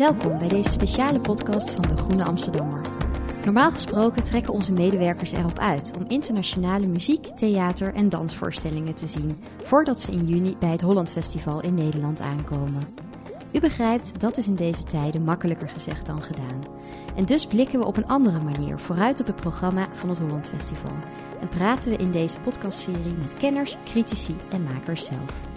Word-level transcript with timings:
Welkom 0.00 0.34
bij 0.34 0.48
deze 0.48 0.70
speciale 0.70 1.20
podcast 1.20 1.70
van 1.70 1.82
de 1.82 1.96
Groene 1.96 2.24
Amsterdammer. 2.24 2.86
Normaal 3.44 3.70
gesproken 3.70 4.22
trekken 4.22 4.52
onze 4.52 4.72
medewerkers 4.72 5.32
erop 5.32 5.58
uit 5.58 5.92
om 5.96 6.04
internationale 6.08 6.86
muziek, 6.86 7.24
theater 7.24 7.94
en 7.94 8.08
dansvoorstellingen 8.08 8.94
te 8.94 9.06
zien 9.06 9.36
voordat 9.62 10.00
ze 10.00 10.12
in 10.12 10.26
juni 10.26 10.56
bij 10.60 10.68
het 10.68 10.80
Holland 10.80 11.12
Festival 11.12 11.62
in 11.62 11.74
Nederland 11.74 12.20
aankomen. 12.20 12.86
U 13.52 13.60
begrijpt, 13.60 14.20
dat 14.20 14.36
is 14.36 14.46
in 14.46 14.54
deze 14.54 14.84
tijden 14.84 15.24
makkelijker 15.24 15.68
gezegd 15.68 16.06
dan 16.06 16.22
gedaan. 16.22 16.62
En 17.16 17.24
dus 17.24 17.46
blikken 17.46 17.78
we 17.78 17.86
op 17.86 17.96
een 17.96 18.08
andere 18.08 18.40
manier 18.40 18.78
vooruit 18.78 19.20
op 19.20 19.26
het 19.26 19.36
programma 19.36 19.88
van 19.92 20.08
het 20.08 20.18
Holland 20.18 20.48
Festival. 20.48 20.96
En 21.40 21.48
praten 21.48 21.90
we 21.90 21.96
in 21.96 22.10
deze 22.10 22.40
podcastserie 22.40 23.16
met 23.18 23.36
kenners, 23.36 23.76
critici 23.84 24.36
en 24.52 24.62
makers 24.62 25.04
zelf. 25.04 25.49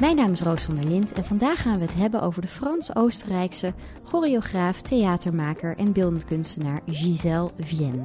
Mijn 0.00 0.16
naam 0.16 0.32
is 0.32 0.40
Roos 0.40 0.64
van 0.64 0.74
der 0.74 0.84
Lind 0.84 1.12
en 1.12 1.24
vandaag 1.24 1.62
gaan 1.62 1.78
we 1.78 1.84
het 1.84 1.94
hebben 1.94 2.22
over 2.22 2.42
de 2.42 2.48
Frans-Oostenrijkse 2.48 3.72
choreograaf, 4.04 4.80
theatermaker 4.80 5.76
en 5.76 5.92
beeldend 5.92 6.24
kunstenaar 6.24 6.80
Gisèle 6.86 7.50
Vienne. 7.58 8.04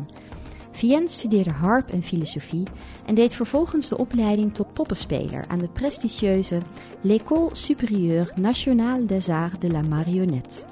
Vienne 0.72 1.08
studeerde 1.08 1.52
harp 1.52 1.90
en 1.90 2.04
filosofie 2.04 2.68
en 3.06 3.16
deed 3.16 3.36
vervolgens 3.36 3.88
de 3.88 3.98
opleiding 3.98 4.54
tot 4.54 4.74
poppenspeler 4.74 5.46
aan 5.48 5.60
de 5.60 5.70
prestigieuze 5.70 6.58
L'École 7.02 7.50
Supérieure 7.52 8.32
Nationale 8.36 9.06
des 9.06 9.30
Arts 9.30 9.60
de 9.60 9.72
la 9.72 9.82
Marionnette. 9.82 10.66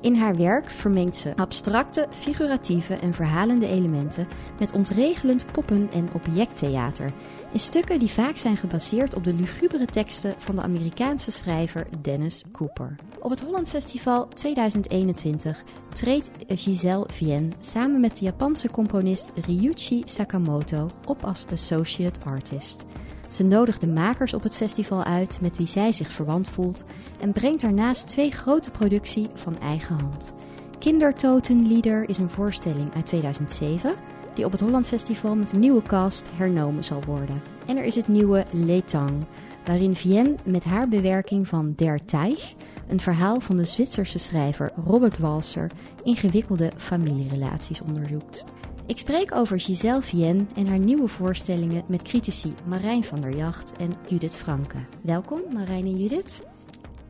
In 0.00 0.16
haar 0.16 0.36
werk 0.36 0.70
vermengt 0.70 1.16
ze 1.16 1.36
abstracte, 1.36 2.06
figuratieve 2.10 2.94
en 2.94 3.14
verhalende 3.14 3.66
elementen 3.66 4.28
met 4.58 4.72
ontregelend 4.72 5.52
poppen- 5.52 5.90
en 5.92 6.08
objecttheater 6.12 7.12
in 7.52 7.60
stukken 7.60 7.98
die 7.98 8.10
vaak 8.10 8.36
zijn 8.36 8.56
gebaseerd 8.56 9.14
op 9.14 9.24
de 9.24 9.34
lugubere 9.34 9.86
teksten 9.86 10.34
van 10.38 10.56
de 10.56 10.62
Amerikaanse 10.62 11.30
schrijver 11.30 11.86
Dennis 12.02 12.44
Cooper. 12.52 12.96
Op 13.20 13.30
het 13.30 13.40
Holland 13.40 13.68
Festival 13.68 14.28
2021 14.28 15.62
treedt 15.92 16.30
Giselle 16.48 17.06
Vienne 17.08 17.48
samen 17.60 18.00
met 18.00 18.16
de 18.18 18.24
Japanse 18.24 18.70
componist 18.70 19.32
Ryuichi 19.46 20.02
Sakamoto 20.04 20.90
op 21.04 21.24
als 21.24 21.46
associate 21.52 22.20
artist. 22.24 22.84
Ze 23.30 23.44
nodigt 23.44 23.80
de 23.80 23.86
makers 23.86 24.34
op 24.34 24.42
het 24.42 24.56
festival 24.56 25.04
uit 25.04 25.38
met 25.40 25.56
wie 25.56 25.66
zij 25.66 25.92
zich 25.92 26.12
verwant 26.12 26.48
voelt 26.48 26.84
en 27.20 27.32
brengt 27.32 27.60
daarnaast 27.60 28.06
twee 28.08 28.30
grote 28.30 28.70
producties 28.70 29.28
van 29.34 29.60
eigen 29.60 29.98
hand. 29.98 30.32
Kindertotenlieder 30.78 32.08
is 32.08 32.18
een 32.18 32.30
voorstelling 32.30 32.94
uit 32.94 33.06
2007 33.06 33.94
die 34.34 34.44
op 34.44 34.52
het 34.52 34.60
Holland 34.60 34.86
Festival 34.86 35.34
met 35.34 35.52
een 35.52 35.60
nieuwe 35.60 35.82
cast 35.82 36.28
hernomen 36.34 36.84
zal 36.84 37.02
worden. 37.06 37.42
En 37.66 37.76
er 37.76 37.84
is 37.84 37.96
het 37.96 38.08
nieuwe 38.08 38.44
Letang, 38.52 39.24
waarin 39.64 39.96
Vienne 39.96 40.34
met 40.44 40.64
haar 40.64 40.88
bewerking 40.88 41.48
van 41.48 41.72
Der 41.76 42.04
Teich 42.04 42.52
een 42.88 43.00
verhaal 43.00 43.40
van 43.40 43.56
de 43.56 43.64
Zwitserse 43.64 44.18
schrijver 44.18 44.72
Robert 44.76 45.18
Walser 45.18 45.70
ingewikkelde 46.02 46.70
familierelaties 46.76 47.80
onderzoekt. 47.80 48.44
Ik 48.86 48.98
spreek 48.98 49.34
over 49.34 49.60
Giselle 49.60 50.02
Vienne 50.02 50.44
en 50.54 50.66
haar 50.66 50.78
nieuwe 50.78 51.08
voorstellingen 51.08 51.84
met 51.88 52.02
critici 52.02 52.54
Marijn 52.66 53.04
van 53.04 53.20
der 53.20 53.36
Jacht 53.36 53.72
en 53.78 53.92
Judith 54.08 54.36
Franke. 54.36 54.76
Welkom 55.02 55.40
Marijn 55.52 55.84
en 55.84 55.96
Judith. 55.96 56.42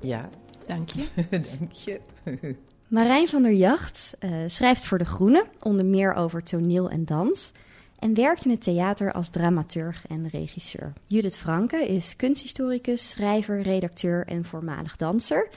Ja, 0.00 0.28
dank 0.66 0.88
je. 0.88 1.06
dank 1.58 1.72
je. 1.72 2.00
Marijn 2.92 3.28
van 3.28 3.42
der 3.42 3.52
Jacht 3.52 4.14
uh, 4.20 4.30
schrijft 4.46 4.84
voor 4.84 4.98
De 4.98 5.04
Groene, 5.04 5.46
onder 5.60 5.84
meer 5.84 6.14
over 6.14 6.42
toneel 6.42 6.90
en 6.90 7.04
dans. 7.04 7.52
En 7.98 8.14
werkt 8.14 8.44
in 8.44 8.50
het 8.50 8.62
theater 8.62 9.12
als 9.12 9.28
dramaturg 9.28 10.06
en 10.06 10.28
regisseur. 10.28 10.92
Judith 11.06 11.36
Franke 11.36 11.86
is 11.86 12.16
kunsthistoricus, 12.16 13.10
schrijver, 13.10 13.62
redacteur 13.62 14.26
en 14.26 14.44
voormalig 14.44 14.96
danser. 14.96 15.48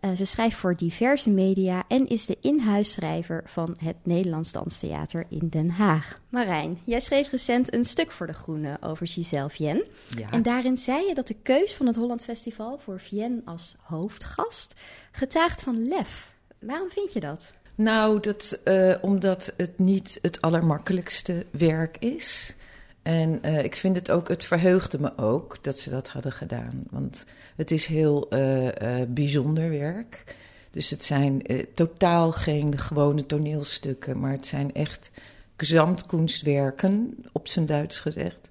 Uh, 0.00 0.10
ze 0.16 0.24
schrijft 0.24 0.56
voor 0.56 0.76
diverse 0.76 1.30
media 1.30 1.84
en 1.88 2.08
is 2.08 2.26
de 2.26 2.36
inhuisschrijver 2.40 3.42
van 3.44 3.76
het 3.84 3.96
Nederlands 4.02 4.52
Danstheater 4.52 5.26
in 5.28 5.48
Den 5.48 5.70
Haag. 5.70 6.20
Marijn, 6.28 6.78
jij 6.84 7.00
schreef 7.00 7.28
recent 7.28 7.74
een 7.74 7.84
stuk 7.84 8.10
voor 8.10 8.26
De 8.26 8.34
Groene 8.34 8.76
over 8.80 9.06
Giselle 9.06 9.50
Vienne. 9.50 9.86
Ja. 10.08 10.30
En 10.30 10.42
daarin 10.42 10.76
zei 10.76 11.06
je 11.06 11.14
dat 11.14 11.26
de 11.26 11.36
keus 11.42 11.74
van 11.74 11.86
het 11.86 11.96
Holland 11.96 12.24
Festival 12.24 12.78
voor 12.78 13.00
Vienne 13.00 13.42
als 13.44 13.76
hoofdgast 13.80 14.80
getuigt 15.12 15.62
van 15.62 15.88
lef. 15.88 16.38
Waarom 16.60 16.90
vind 16.90 17.12
je 17.12 17.20
dat? 17.20 17.52
Nou, 17.74 18.20
dat, 18.20 18.60
uh, 18.64 18.94
omdat 19.00 19.52
het 19.56 19.78
niet 19.78 20.18
het 20.22 20.40
allermakkelijkste 20.40 21.46
werk 21.50 21.96
is. 21.98 22.56
En 23.02 23.40
uh, 23.44 23.64
ik 23.64 23.76
vind 23.76 23.96
het 23.96 24.10
ook, 24.10 24.28
het 24.28 24.44
verheugde 24.44 24.98
me 24.98 25.16
ook 25.16 25.58
dat 25.62 25.78
ze 25.78 25.90
dat 25.90 26.08
hadden 26.08 26.32
gedaan. 26.32 26.82
Want 26.90 27.24
het 27.56 27.70
is 27.70 27.86
heel 27.86 28.34
uh, 28.34 28.68
bijzonder 29.08 29.70
werk. 29.70 30.36
Dus 30.70 30.90
het 30.90 31.04
zijn 31.04 31.42
totaal 31.74 32.32
geen 32.32 32.78
gewone 32.78 33.26
toneelstukken, 33.26 34.20
maar 34.20 34.32
het 34.32 34.46
zijn 34.46 34.74
echt 34.74 35.10
gezamtkunstwerken, 35.56 37.24
op 37.32 37.48
zijn 37.48 37.66
Duits 37.66 38.00
gezegd. 38.00 38.48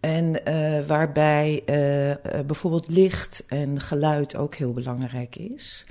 En 0.00 0.32
waarbij 0.86 1.62
bijvoorbeeld 2.46 2.88
licht 2.88 3.44
en 3.46 3.80
geluid 3.80 4.36
ook 4.36 4.54
heel 4.54 4.72
belangrijk 4.72 5.36
is. 5.36 5.86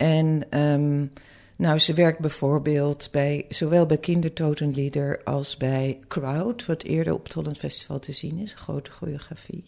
En 0.00 0.58
um, 0.60 1.12
nou, 1.56 1.78
ze 1.78 1.94
werkt 1.94 2.18
bijvoorbeeld 2.18 3.08
bij, 3.12 3.44
zowel 3.48 3.86
bij 3.86 3.98
Kindertotenlieder 3.98 5.20
als 5.24 5.56
bij 5.56 5.98
Crowd, 6.08 6.66
wat 6.66 6.82
eerder 6.82 7.12
op 7.12 7.24
het 7.24 7.32
Holland 7.32 7.58
Festival 7.58 7.98
te 7.98 8.12
zien 8.12 8.38
is, 8.38 8.54
grote 8.54 8.90
choreografie. 8.90 9.64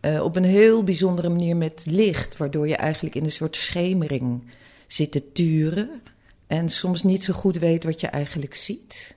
Uh, 0.00 0.22
op 0.22 0.36
een 0.36 0.44
heel 0.44 0.84
bijzondere 0.84 1.28
manier 1.28 1.56
met 1.56 1.82
licht, 1.86 2.36
waardoor 2.36 2.68
je 2.68 2.76
eigenlijk 2.76 3.14
in 3.14 3.24
een 3.24 3.32
soort 3.32 3.56
schemering 3.56 4.42
zit 4.86 5.12
te 5.12 5.32
turen 5.32 6.02
en 6.46 6.68
soms 6.68 7.02
niet 7.02 7.24
zo 7.24 7.32
goed 7.32 7.58
weet 7.58 7.84
wat 7.84 8.00
je 8.00 8.06
eigenlijk 8.06 8.54
ziet. 8.54 9.16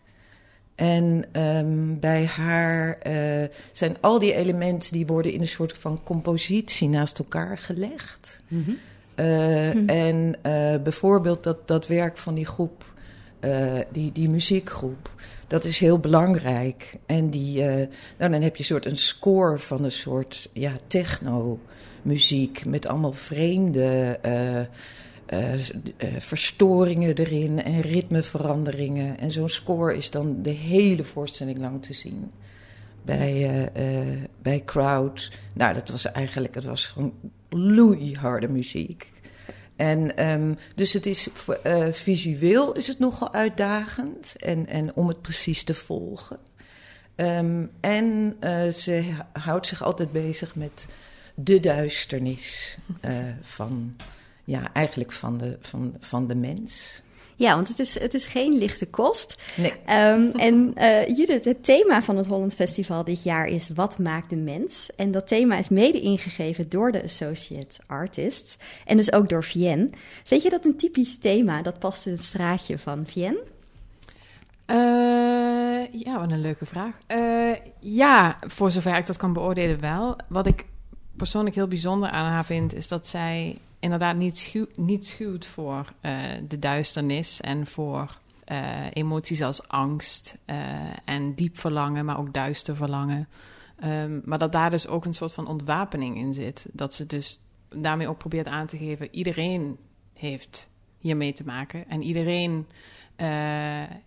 En 0.76 1.24
um, 1.42 2.00
bij 2.00 2.26
haar 2.26 3.00
uh, 3.08 3.48
zijn 3.72 4.02
al 4.02 4.20
die 4.20 4.34
elementen 4.34 4.92
die 4.92 5.06
worden 5.06 5.32
in 5.32 5.42
een 5.42 5.48
soort 5.48 5.78
van 5.78 6.04
compositie 6.04 6.90
naast 6.90 7.20
elkaar 7.20 7.58
gelegd. 7.58 8.42
Mm. 8.48 8.78
Uh, 9.20 9.70
hm. 9.70 9.90
En 9.90 10.36
uh, 10.46 10.82
bijvoorbeeld 10.84 11.44
dat, 11.44 11.68
dat 11.68 11.88
werk 11.88 12.18
van 12.18 12.34
die 12.34 12.46
groep, 12.46 12.94
uh, 13.40 13.80
die, 13.92 14.12
die 14.12 14.30
muziekgroep, 14.30 15.14
dat 15.48 15.64
is 15.64 15.80
heel 15.80 16.00
belangrijk. 16.00 16.98
En 17.06 17.30
die, 17.30 17.64
nou, 18.18 18.32
dan 18.32 18.42
heb 18.42 18.56
je 18.56 18.60
een 18.60 18.66
soort 18.66 18.86
een 18.86 18.98
score 18.98 19.58
van 19.58 19.84
een 19.84 19.92
soort 19.92 20.50
ja, 20.54 20.72
techno-muziek 20.88 22.66
met 22.66 22.88
allemaal 22.88 23.14
vreemde 23.14 24.20
verstoringen 26.18 27.16
erin 27.16 27.64
en 27.64 27.82
ritmeveranderingen. 27.82 29.20
En 29.20 29.32
zo'n 29.32 29.50
score 29.50 29.96
is 29.96 30.10
dan 30.10 30.42
de 30.42 30.50
hele 30.50 31.04
voorstelling 31.04 31.58
lang 31.58 31.84
te 31.84 31.94
zien 31.94 32.32
bij, 33.08 33.70
bij 34.42 34.62
Crowd. 34.66 35.32
Nou, 35.54 35.74
dat 35.74 35.90
was 35.90 36.12
eigenlijk, 36.12 36.56
het 36.56 36.64
was 36.64 36.86
gewoon 36.86 37.14
loeiharde 37.50 38.48
muziek. 38.48 39.12
En 39.76 40.30
um, 40.32 40.58
dus 40.76 40.94
het 40.94 41.06
is 41.06 41.30
uh, 41.64 41.92
visueel 41.92 42.72
is 42.72 42.88
het 42.88 43.00
nogal 43.00 43.34
uitdagend 43.34 44.36
en, 44.38 44.68
en 44.68 44.96
om 44.96 45.08
het 45.08 45.22
precies 45.22 45.64
te 45.64 45.74
volgen. 45.74 46.40
Um, 47.16 47.72
en 47.80 48.38
uh, 48.40 48.70
ze 48.70 49.04
houdt 49.34 49.68
zich 49.68 49.84
altijd 49.84 50.12
bezig 50.12 50.56
met 50.56 50.88
de 51.36 51.60
duisternis 51.60 52.78
uh, 53.06 53.12
van, 53.42 53.96
ja, 54.44 54.74
eigenlijk 54.74 55.12
van 55.12 55.38
de, 55.38 55.58
van, 55.60 55.96
van 56.00 56.28
de 56.28 56.36
mens. 56.36 57.02
Ja, 57.40 57.56
want 57.56 57.68
het 57.68 57.80
is, 57.80 58.00
het 58.00 58.14
is 58.14 58.28
geen 58.28 58.58
lichte 58.58 58.86
kost. 58.86 59.54
Nee. 59.56 59.72
Um, 59.72 60.32
en 60.32 60.74
uh, 60.78 61.08
Judith, 61.08 61.46
het 61.46 61.64
thema 61.64 62.02
van 62.02 62.18
het 62.18 62.26
Holland 62.26 62.54
Festival 62.54 63.04
dit 63.04 63.24
jaar 63.24 63.48
is 63.48 63.70
Wat 63.70 64.00
maakt 64.00 64.30
de 64.30 64.36
mens? 64.36 64.90
En 64.96 65.12
dat 65.12 65.28
thema 65.28 65.58
is 65.58 65.70
mede 65.70 66.02
ingegeven 66.02 66.70
door 66.70 66.92
de 66.92 67.04
Associate 67.04 67.80
Artists 67.88 68.58
en 68.86 68.98
dus 68.98 69.12
ook 69.12 69.30
door 69.30 69.44
Vienne. 69.44 69.90
Vind 70.24 70.42
je 70.42 70.50
dat 70.50 70.66
een 70.66 70.78
typisch 70.78 71.18
thema 71.18 71.62
dat 71.62 71.80
past 71.80 72.06
in 72.06 72.12
het 72.12 72.24
straatje 72.24 72.78
van 72.78 73.06
Vienne? 73.08 73.44
Uh, 74.68 76.02
ja, 76.02 76.20
wat 76.20 76.32
een 76.32 76.42
leuke 76.42 76.66
vraag. 76.66 76.96
Uh, 77.08 77.56
ja, 77.80 78.38
voor 78.42 78.72
zover 78.72 78.98
ik 78.98 79.06
dat 79.06 79.18
kan 79.18 79.34
beoordelen 79.34 79.80
wel. 79.80 80.16
Wat 80.30 80.48
ik 80.48 80.66
persoonlijk 81.18 81.56
heel 81.56 81.68
bijzonder 81.68 82.10
aan 82.10 82.32
haar 82.32 82.46
vind, 82.46 82.74
is 82.74 82.88
dat 82.88 83.08
zij 83.08 83.58
inderdaad 83.80 84.16
niet, 84.16 84.66
niet 84.76 85.06
schuwt 85.06 85.46
voor 85.46 85.94
uh, 86.02 86.22
de 86.48 86.60
duisternis 86.60 87.42
en 87.42 87.68
voor 87.68 88.20
uh, 88.52 88.86
emoties 88.94 89.42
als 89.42 89.68
angst 89.68 90.38
uh, 90.46 90.56
en 91.06 91.34
diep 91.34 91.58
verlangen, 91.58 92.06
maar 92.06 92.20
ook 92.20 92.34
duister 92.34 92.76
verlangen. 92.76 93.28
Um, 93.84 94.22
maar 94.26 94.38
dat 94.38 94.52
daar 94.52 94.70
dus 94.70 94.88
ook 94.88 95.06
een 95.06 95.14
soort 95.14 95.34
van 95.34 95.48
ontwapening 95.48 96.18
in 96.18 96.34
zit. 96.34 96.66
Dat 96.72 96.94
ze 96.94 97.06
dus 97.06 97.40
daarmee 97.70 98.08
ook 98.08 98.18
probeert 98.18 98.48
aan 98.48 98.68
te 98.68 98.78
geven: 98.78 99.08
iedereen 99.12 99.78
heeft 100.14 100.70
hiermee 101.00 101.34
te 101.34 101.44
maken 101.46 101.90
en 101.90 102.02
iedereen 102.02 102.68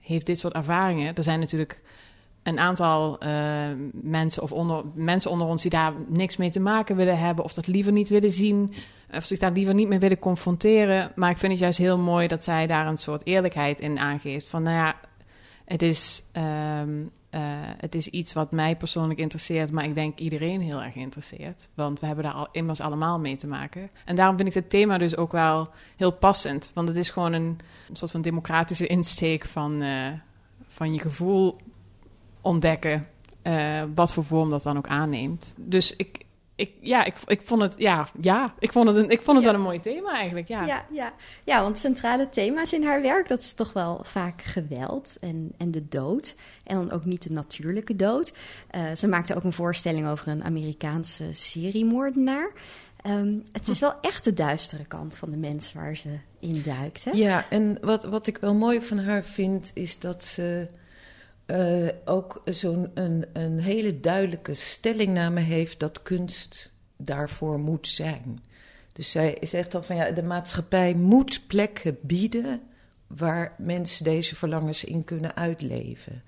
heeft 0.00 0.26
dit 0.26 0.38
soort 0.38 0.54
ervaringen. 0.54 1.14
Er 1.14 1.22
zijn 1.22 1.40
natuurlijk 1.40 1.82
een 2.42 2.58
aantal 2.58 3.18
mensen 3.92 4.42
of 4.42 4.52
onder, 4.52 4.84
mensen 4.94 5.30
onder 5.30 5.46
ons 5.46 5.62
die 5.62 5.70
daar 5.70 5.92
niks 6.08 6.36
mee 6.36 6.50
te 6.50 6.60
maken 6.60 6.96
willen 6.96 7.18
hebben 7.18 7.44
of 7.44 7.54
dat 7.54 7.66
liever 7.66 7.92
niet 7.92 8.08
willen 8.08 8.32
zien. 8.32 8.72
Of 9.12 9.24
zich 9.24 9.38
daar 9.38 9.52
liever 9.52 9.74
niet 9.74 9.88
mee 9.88 9.98
willen 9.98 10.18
confronteren. 10.18 11.12
Maar 11.14 11.30
ik 11.30 11.38
vind 11.38 11.52
het 11.52 11.60
juist 11.60 11.78
heel 11.78 11.98
mooi 11.98 12.28
dat 12.28 12.44
zij 12.44 12.66
daar 12.66 12.86
een 12.86 12.96
soort 12.96 13.26
eerlijkheid 13.26 13.80
in 13.80 13.98
aangeeft. 13.98 14.46
Van 14.46 14.62
nou 14.62 14.76
ja, 14.76 14.94
het 15.64 15.82
is, 15.82 16.22
ehm, 16.32 17.02
eh, 17.30 17.40
het 17.76 17.94
is 17.94 18.08
iets 18.08 18.32
wat 18.32 18.52
mij 18.52 18.76
persoonlijk 18.76 19.20
interesseert, 19.20 19.72
maar 19.72 19.84
ik 19.84 19.94
denk 19.94 20.18
iedereen 20.18 20.60
heel 20.60 20.82
erg 20.82 20.94
interesseert. 20.94 21.68
Want 21.74 22.00
we 22.00 22.06
hebben 22.06 22.24
daar 22.24 22.32
al, 22.32 22.48
immers 22.52 22.80
allemaal 22.80 23.18
mee 23.18 23.36
te 23.36 23.46
maken. 23.46 23.90
En 24.04 24.16
daarom 24.16 24.36
vind 24.36 24.48
ik 24.48 24.54
het 24.54 24.70
thema 24.70 24.98
dus 24.98 25.16
ook 25.16 25.32
wel 25.32 25.68
heel 25.96 26.12
passend. 26.12 26.70
Want 26.74 26.88
het 26.88 26.96
is 26.96 27.10
gewoon 27.10 27.32
een, 27.32 27.58
soort 27.92 28.10
van 28.10 28.22
democratische 28.22 28.86
insteek 28.96 29.44
van, 29.44 29.82
uh, 29.82 30.08
van 30.68 30.92
je 30.92 31.00
gevoel 31.00 31.56
ontdekken. 32.40 33.06
Wat 33.94 34.12
voor 34.12 34.24
vorm 34.24 34.50
dat 34.50 34.62
dan 34.62 34.76
ook 34.76 34.86
aanneemt. 34.86 35.54
Dus 35.56 35.96
ik, 35.96 36.24
ik, 36.60 36.72
ja, 36.80 37.04
ik, 37.04 37.14
ik 37.26 37.42
vond 37.42 37.62
het, 37.62 37.74
ja, 37.78 38.08
ja, 38.20 38.54
ik 38.58 38.72
vond 38.72 38.88
het, 38.88 38.96
een, 38.96 39.10
ik 39.10 39.22
vond 39.22 39.36
het 39.36 39.46
Ja. 39.46 39.50
wel 39.52 39.60
een 39.60 39.66
mooi 39.66 39.80
thema 39.80 40.12
eigenlijk, 40.14 40.48
ja. 40.48 40.64
Ja, 40.66 40.84
ja. 40.90 41.12
ja, 41.44 41.62
want 41.62 41.78
centrale 41.78 42.28
thema's 42.28 42.72
in 42.72 42.84
haar 42.84 43.02
werk, 43.02 43.28
dat 43.28 43.40
is 43.40 43.52
toch 43.54 43.72
wel 43.72 44.00
vaak 44.04 44.42
geweld 44.42 45.16
en, 45.20 45.52
en 45.58 45.70
de 45.70 45.88
dood. 45.88 46.34
En 46.64 46.76
dan 46.76 46.90
ook 46.90 47.04
niet 47.04 47.22
de 47.22 47.32
natuurlijke 47.32 47.96
dood. 47.96 48.32
Eh, 48.70 48.82
ze 48.96 49.06
maakte 49.08 49.34
ook 49.36 49.44
een 49.44 49.52
voorstelling 49.52 50.08
over 50.08 50.28
een 50.28 50.44
Amerikaanse 50.44 51.24
seriemoordenaar. 51.32 52.50
Ehm, 53.02 53.38
het 53.52 53.68
is 53.68 53.78
wel 53.80 53.94
echt 54.00 54.24
de 54.24 54.32
duistere 54.34 54.84
kant 54.86 55.16
van 55.16 55.30
de 55.30 55.36
mens 55.36 55.72
waar 55.72 55.96
ze 55.96 56.18
in 56.40 56.62
duikt. 56.64 57.04
Hè? 57.04 57.10
Ja, 57.10 57.46
en 57.50 57.78
wat, 57.80 58.04
wat 58.04 58.26
ik 58.26 58.38
wel 58.38 58.54
mooi 58.54 58.80
van 58.80 58.98
haar 58.98 59.24
vind, 59.24 59.70
is 59.74 59.98
dat 59.98 60.22
ze 60.24 60.66
eh, 61.50 61.88
ook 62.04 62.42
zo'n 62.44 62.90
een, 62.94 63.24
een 63.32 63.58
hele 63.58 64.00
duidelijke 64.00 64.54
stellingname 64.54 65.40
heeft 65.40 65.80
dat 65.80 66.02
kunst 66.02 66.72
daarvoor 66.96 67.60
moet 67.60 67.88
zijn. 67.88 68.42
Dus 68.92 69.10
zij 69.10 69.36
zegt 69.40 69.72
dan 69.72 69.84
van 69.84 69.96
ja, 69.96 70.10
de 70.10 70.22
maatschappij 70.22 70.94
moet 70.94 71.46
plekken 71.46 71.98
bieden 72.02 72.60
waar 73.06 73.54
mensen 73.58 74.04
deze 74.04 74.36
verlangens 74.36 74.84
in 74.84 75.04
kunnen 75.04 75.36
uitleven. 75.36 76.22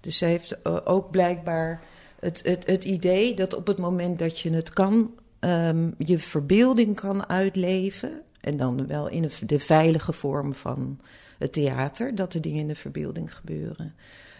Dus 0.00 0.18
zij 0.18 0.28
heeft 0.28 0.62
eh, 0.62 0.76
ook 0.84 1.10
blijkbaar 1.10 1.82
het, 2.20 2.42
het, 2.44 2.66
het 2.66 2.84
idee 2.84 3.34
dat 3.34 3.54
op 3.54 3.66
het 3.66 3.78
moment 3.78 4.18
dat 4.18 4.40
je 4.40 4.50
het 4.50 4.70
kan, 4.70 5.14
ehm, 5.38 5.90
je 5.96 6.18
verbeelding 6.18 6.96
kan 6.96 7.28
uitleven. 7.28 8.22
En 8.40 8.56
dan 8.56 8.86
wel 8.86 9.08
in 9.08 9.30
de 9.46 9.58
veilige 9.58 10.12
vorm 10.12 10.54
van 10.54 11.00
het 11.38 11.52
theater, 11.52 12.14
dat 12.14 12.32
de 12.32 12.40
dingen 12.40 12.60
in 12.60 12.68
de 12.68 12.74
verbeelding 12.74 13.34
gebeuren. 13.34 13.94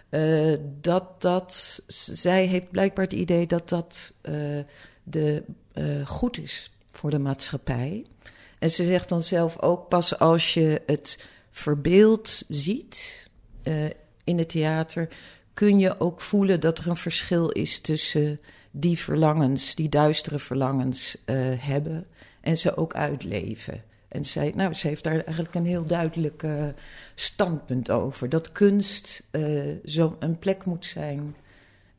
Eh, 0.08 0.54
dat 0.80 1.20
dat, 1.20 1.82
zij 1.86 2.46
heeft 2.46 2.70
blijkbaar 2.70 3.04
het 3.04 3.12
idee 3.12 3.46
dat 3.46 3.68
dat 3.68 4.12
eh, 4.20 4.58
de, 5.02 5.44
eh, 5.72 6.06
goed 6.06 6.38
is 6.38 6.70
voor 6.90 7.10
de 7.10 7.18
maatschappij. 7.18 8.04
En 8.58 8.70
ze 8.70 8.84
zegt 8.84 9.08
dan 9.08 9.22
zelf 9.22 9.60
ook 9.62 9.88
pas 9.88 10.18
als 10.18 10.54
je 10.54 10.82
het 10.86 11.18
verbeeld 11.50 12.42
ziet 12.48 13.26
in 14.24 14.38
het 14.38 14.48
theater, 14.48 15.08
kun 15.54 15.78
je 15.78 16.00
ook 16.00 16.20
voelen 16.20 16.60
dat 16.60 16.78
er 16.78 16.88
een 16.88 16.96
verschil 16.96 17.48
is 17.48 17.80
tussen 17.80 18.40
die 18.70 18.98
verlangens, 18.98 19.74
die 19.74 19.88
duistere 19.88 20.38
verlangens 20.38 21.16
hebben 21.58 22.06
en 22.40 22.58
ze 22.58 22.76
ook 22.76 22.94
uitleven. 22.94 23.82
En 24.08 24.24
zij, 24.24 24.52
nou, 24.56 24.74
ze 24.74 24.86
heeft 24.86 25.04
daar 25.04 25.20
eigenlijk 25.20 25.54
een 25.54 25.66
heel 25.66 25.84
duidelijk 25.84 26.42
eh, 26.42 26.66
standpunt 27.14 27.90
over. 27.90 28.28
Dat 28.28 28.52
kunst 28.52 29.22
eh, 29.30 29.74
zo 29.84 30.16
een 30.18 30.38
plek 30.38 30.64
moet 30.64 30.84
zijn 30.84 31.34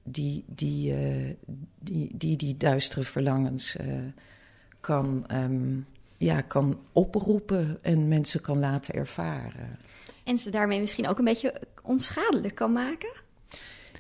die 0.04 0.44
die, 0.48 0.94
eh, 0.94 1.36
die, 1.80 2.10
die, 2.14 2.38
die 2.38 2.58
duistere 2.58 3.04
verlangens 3.04 3.76
eh, 3.76 3.88
kan, 4.80 5.24
ehm, 5.28 5.80
ja, 6.18 6.42
kan 6.42 6.80
oproepen 6.92 7.80
en 7.82 8.08
mensen 8.08 8.42
kan 8.42 8.60
laten 8.60 8.94
ervaren. 8.94 9.78
En 10.24 10.38
ze 10.38 10.50
daarmee 10.50 10.80
misschien 10.80 11.08
ook 11.08 11.18
een 11.18 11.26
beetje 11.26 11.62
onschadelijk 11.84 12.56
kan 12.56 12.72
maken. 12.72 13.12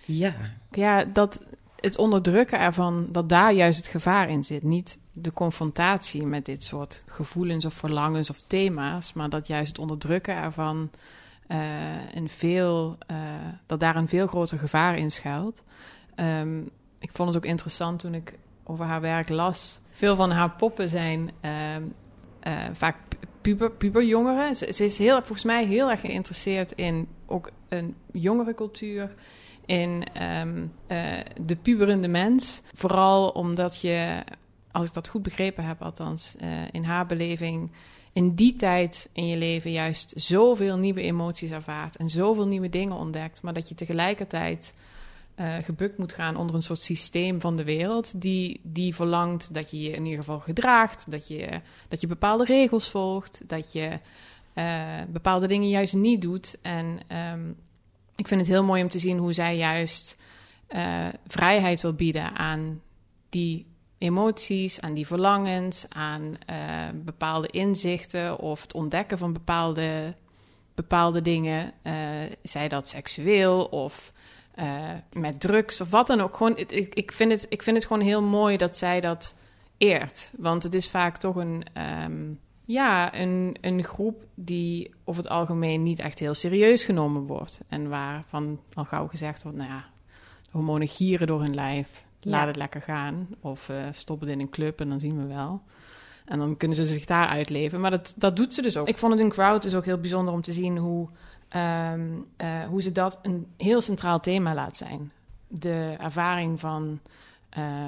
Ja, 0.06 0.36
Ja, 0.72 1.06
dat 1.06 1.42
het 1.82 1.98
onderdrukken 1.98 2.60
ervan, 2.60 3.08
dat 3.12 3.30
daar 3.30 3.54
juist 3.54 3.78
het 3.78 3.88
gevaar 3.88 4.30
in 4.30 4.44
zit. 4.44 4.64
Niet 4.64 5.00
de 5.12 5.34
confrontatie 5.34 6.26
met 6.26 6.46
dit 6.46 6.64
soort 6.64 7.04
gevoelens 7.08 7.66
of 7.66 7.74
verlangens 7.74 8.30
of 8.30 8.42
thema's, 8.48 9.14
maar 9.14 9.30
dat 9.30 9.48
juist 9.48 9.68
het 9.68 9.80
onderdrukken 9.80 10.36
ervan 10.36 10.90
eh, 11.48 12.14
een 12.14 12.30
veel, 12.30 12.96
eh, 13.08 13.18
dat 13.66 13.80
daar 13.80 13.96
een 13.96 14.08
veel 14.08 14.28
groter 14.28 14.60
gevaar 14.60 14.98
in 14.98 15.12
schuilt. 15.12 15.64
Ehm, 16.16 16.62
ik 17.00 17.10
vond 17.12 17.28
het 17.28 17.38
ook 17.38 17.46
interessant 17.46 18.00
toen 18.00 18.14
ik 18.14 18.34
over 18.64 18.86
haar 18.86 19.02
werk 19.02 19.30
las. 19.30 19.80
Veel 19.90 20.16
van 20.16 20.32
haar 20.32 20.50
poppen 20.50 20.90
zijn 20.90 21.32
ehm, 21.42 21.84
eh, 22.40 22.54
vaak 22.74 22.96
puber, 23.42 23.72
puberjongeren. 23.72 24.56
Ze, 24.56 24.74
ze 24.74 24.86
is 24.86 24.98
heel, 24.98 25.18
volgens 25.18 25.44
mij 25.44 25.66
heel 25.66 25.90
erg 25.90 26.00
geïnteresseerd 26.00 26.72
in 26.72 27.08
ook 27.26 27.52
een 27.70 27.96
jongere 28.12 28.54
cultuur 28.54 29.16
in 29.70 30.04
ehm, 30.14 30.66
eh, 30.88 31.14
de 31.42 31.56
puberende 31.56 32.08
mens. 32.08 32.62
Vooral 32.74 33.30
omdat 33.30 33.82
je, 33.82 34.24
als 34.72 34.88
ik 34.88 34.94
dat 34.94 35.08
goed 35.08 35.24
begrepen 35.24 35.64
heb, 35.64 35.82
althans 35.82 36.36
eh, 36.40 36.48
in 36.72 36.84
haar 36.84 37.06
beleving, 37.06 37.72
in 38.12 38.36
die 38.36 38.56
tijd 38.56 39.10
in 39.14 39.28
je 39.28 39.38
leven 39.38 39.72
juist 39.72 40.14
zoveel 40.16 40.78
nieuwe 40.78 41.02
emoties 41.02 41.52
ervaart 41.52 41.96
en 41.96 42.10
zoveel 42.10 42.48
nieuwe 42.48 42.70
dingen 42.70 42.96
ontdekt, 42.96 43.42
maar 43.42 43.54
dat 43.54 43.70
je 43.70 43.76
tegelijkertijd 43.76 44.74
eh, 45.36 45.54
gebukt 45.62 45.98
moet 45.98 46.14
gaan 46.14 46.38
onder 46.38 46.56
een 46.56 46.64
soort 46.64 46.82
systeem 46.82 47.42
van 47.42 47.56
de 47.56 47.64
wereld 47.64 48.22
die, 48.22 48.60
die 48.64 48.96
verlangt 48.96 49.54
dat 49.54 49.72
je 49.72 49.82
je 49.82 49.92
in 49.92 50.04
ieder 50.04 50.20
geval 50.20 50.40
gedraagt, 50.40 51.12
dat 51.12 51.28
je, 51.28 51.62
dat 51.88 52.02
je 52.02 52.08
bepaalde 52.08 52.44
regels 52.44 52.90
volgt, 52.90 53.42
dat 53.48 53.72
je 53.72 54.00
bepaalde 55.10 55.48
dingen 55.48 55.70
juist 55.70 55.94
niet 55.94 56.22
doet. 56.22 56.58
En 56.62 57.00
ehm, 57.08 57.40
ik 58.20 58.28
vind 58.28 58.42
het 58.42 58.50
heel 58.50 58.64
mooi 58.64 58.82
om 58.84 58.90
te 58.90 59.00
zien 59.00 59.18
hoe 59.18 59.34
zij 59.34 59.58
juist 59.58 60.18
eh, 60.68 61.08
vrijheid 61.28 61.82
wil 61.82 61.94
bieden 61.94 62.36
aan 62.38 62.82
die 63.30 63.66
emoties, 63.98 64.82
aan 64.82 64.94
die 64.94 65.08
verlangens, 65.08 65.86
aan 65.90 66.38
eh, 66.46 66.58
bepaalde 66.96 67.48
inzichten 67.48 68.38
of 68.40 68.62
het 68.62 68.74
ontdekken 68.74 69.18
van 69.18 69.34
bepaalde, 69.34 70.14
bepaalde 70.76 71.22
dingen. 71.22 71.72
eh, 71.82 71.94
zij 72.44 72.68
dat 72.68 72.88
seksueel 72.88 73.66
of 73.66 74.14
met 75.14 75.40
drugs 75.40 75.82
of 75.82 75.90
wat 75.90 76.08
dan 76.08 76.22
ook. 76.22 76.36
Gewoon, 76.38 76.58
ik, 76.58 76.72
ik- 76.72 76.96
ik, 76.96 77.12
vind 77.12 77.32
het, 77.32 77.46
ik 77.50 77.64
vind 77.64 77.76
het 77.76 77.86
gewoon 77.86 78.04
heel 78.04 78.22
mooi 78.22 78.58
dat 78.58 78.78
zij 78.78 79.00
dat 79.02 79.36
eert. 79.78 80.32
Want 80.38 80.64
het 80.64 80.74
is 80.74 80.90
vaak 80.90 81.18
toch 81.18 81.36
een, 81.36 81.64
ehm, 81.74 82.34
ja, 82.72 83.16
een, 83.16 83.56
een 83.62 83.84
groep 83.84 84.24
die 84.36 84.94
over 85.04 85.24
het 85.24 85.32
algemeen 85.32 85.84
niet 85.84 86.00
echt 86.00 86.20
heel 86.20 86.34
serieus 86.34 86.86
genomen 86.86 87.22
wordt. 87.22 87.60
En 87.68 87.90
waarvan 87.90 88.60
al 88.74 88.84
gauw 88.86 89.08
gezegd 89.08 89.44
wordt, 89.44 89.58
nou 89.58 89.70
ja, 89.70 89.86
de 90.44 90.50
hormonen 90.52 90.88
gieren 90.88 91.28
door 91.28 91.42
hun 91.42 91.54
lijf. 91.56 92.06
Laat 92.22 92.42
Ja. 92.42 92.48
het 92.48 92.56
lekker 92.56 92.82
gaan. 92.82 93.28
Of 93.40 93.70
eh, 93.70 93.76
stop 93.92 94.20
het 94.20 94.30
in 94.30 94.40
een 94.40 94.50
club 94.50 94.80
en 94.80 94.90
dan 94.90 95.00
zien 95.00 95.18
we 95.18 95.28
wel. 95.34 95.62
En 96.26 96.40
dan 96.40 96.58
kunnen 96.58 96.78
ze 96.78 96.86
zich 96.86 97.06
daar 97.06 97.28
uitleven. 97.28 97.82
Maar 97.82 97.92
dat, 97.92 98.14
dat 98.18 98.36
doet 98.36 98.54
ze 98.54 98.62
dus 98.62 98.78
ook. 98.78 98.88
Ik 98.88 98.98
vond 98.98 99.12
het 99.12 99.22
in 99.22 99.30
Crowd 99.30 99.62
dus 99.62 99.76
ook 99.76 99.86
heel 99.86 99.98
bijzonder 100.00 100.34
om 100.34 100.42
te 100.42 100.54
zien 100.54 100.78
hoe, 100.78 101.08
ehm, 101.48 102.08
eh, 102.38 102.64
hoe 102.64 102.82
ze 102.82 102.92
dat 102.92 103.20
een 103.22 103.48
heel 103.58 103.82
centraal 103.82 104.20
thema 104.20 104.54
laat 104.54 104.78
zijn. 104.78 105.12
De 105.48 105.96
ervaring 106.00 106.60
van, 106.60 107.00
eh, 107.50 107.86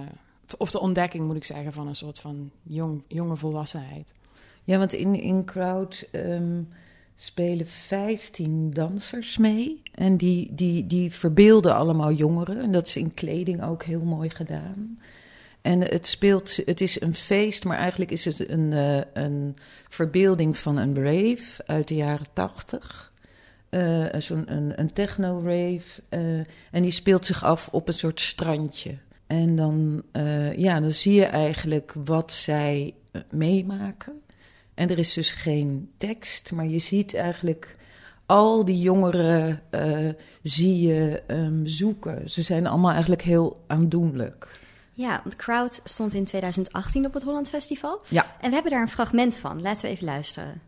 of 0.58 0.72
de 0.72 0.80
ontdekking 0.80 1.26
moet 1.28 1.36
ik 1.36 1.44
zeggen, 1.44 1.74
van 1.74 1.88
een 1.88 1.96
soort 1.96 2.20
van 2.20 2.52
jong, 2.64 3.04
jonge 3.08 3.36
volwassenheid. 3.36 4.12
Ja, 4.64 4.78
want 4.78 4.94
in, 4.94 5.22
in 5.22 5.46
Crowd 5.46 6.08
ehm, 6.12 6.62
spelen 7.16 7.68
15 7.68 8.72
dansers 8.72 9.38
mee. 9.38 9.82
En 9.96 10.18
die, 10.18 10.50
die, 10.54 10.88
die 10.88 11.12
verbeelden 11.12 11.76
allemaal 11.76 12.12
jongeren. 12.12 12.62
En 12.62 12.72
dat 12.72 12.88
is 12.88 12.96
in 12.96 13.14
kleding 13.14 13.64
ook 13.64 13.84
heel 13.84 14.06
mooi 14.06 14.30
gedaan. 14.30 15.00
En 15.62 15.82
het 15.82 16.08
speelt, 16.08 16.60
het 16.66 16.82
is 16.82 17.02
een 17.02 17.16
feest, 17.16 17.64
maar 17.64 17.78
eigenlijk 17.78 18.12
is 18.12 18.26
het 18.26 18.50
een, 18.50 18.74
eh, 18.74 19.24
een 19.24 19.56
verbeelding 19.90 20.58
van 20.58 20.78
een 20.78 20.96
rave 20.96 21.64
uit 21.66 21.88
de 21.88 21.96
jaren 21.96 22.26
80. 22.34 23.12
Eh, 23.70 24.06
Zo'n 24.18 24.52
een, 24.54 24.80
een 24.80 24.94
techno-rave. 24.94 26.02
eh, 26.10 26.38
en 26.72 26.82
die 26.82 26.92
speelt 26.92 27.26
zich 27.26 27.44
af 27.44 27.70
op 27.72 27.88
een 27.88 27.94
soort 27.94 28.20
strandje. 28.20 28.98
En 29.28 29.56
dan, 29.56 30.04
ja, 30.56 30.80
dan 30.80 30.92
zie 30.92 31.14
je 31.14 31.26
eigenlijk 31.26 31.94
wat 32.06 32.32
zij 32.32 32.94
meemaken. 33.30 34.22
En 34.82 34.90
er 34.90 35.00
is 35.00 35.14
dus 35.14 35.32
geen 35.32 35.92
tekst, 35.98 36.52
maar 36.52 36.68
je 36.68 36.80
ziet 36.80 37.16
eigenlijk 37.16 37.76
al 38.26 38.66
die 38.66 38.80
jongeren 38.80 39.62
eh, 39.70 40.10
zie 40.42 40.88
je 40.88 41.24
ehm, 41.28 41.66
zoeken. 41.66 42.30
Ze 42.30 42.42
zijn 42.42 42.68
allemaal 42.68 42.92
eigenlijk 42.92 43.22
heel 43.22 43.64
aandoenlijk. 43.68 44.60
Ja, 44.94 45.22
want 45.24 45.36
Crowd 45.36 45.82
stond 45.84 46.14
in 46.14 46.24
2018 46.24 47.06
op 47.06 47.14
het 47.14 47.24
Holland 47.24 47.50
Festival. 47.50 48.02
Ja. 48.10 48.36
En 48.40 48.48
we 48.48 48.54
hebben 48.54 48.72
daar 48.72 48.82
een 48.82 48.90
fragment 48.90 49.38
van. 49.38 49.62
Laten 49.62 49.82
we 49.82 49.88
even 49.88 50.06
luisteren. 50.06 50.62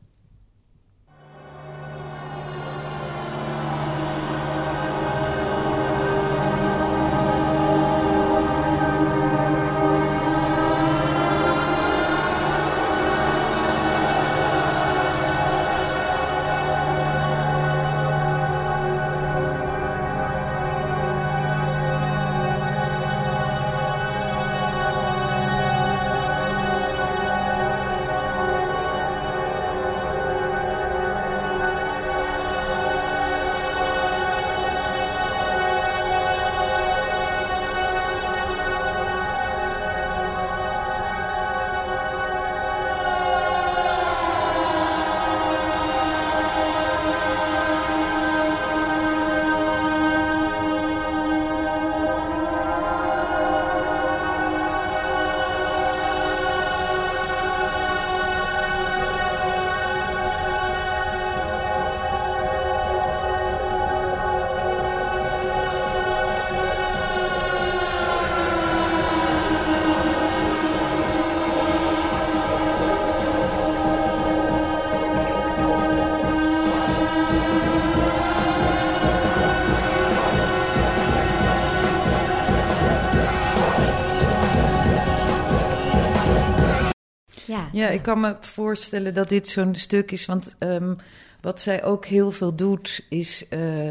Ja, 87.84 87.90
ik 87.90 88.02
kan 88.02 88.20
me 88.20 88.36
voorstellen 88.40 89.14
dat 89.14 89.30
dit 89.30 89.48
zo'n 89.48 89.76
stuk 89.76 90.12
is. 90.12 90.26
Want 90.26 90.56
ehm, 90.58 90.96
wat 91.42 91.62
zij 91.62 91.84
ook 91.84 92.06
heel 92.06 92.32
veel 92.32 92.56
doet, 92.56 93.06
is 93.10 93.48
eh, 93.50 93.88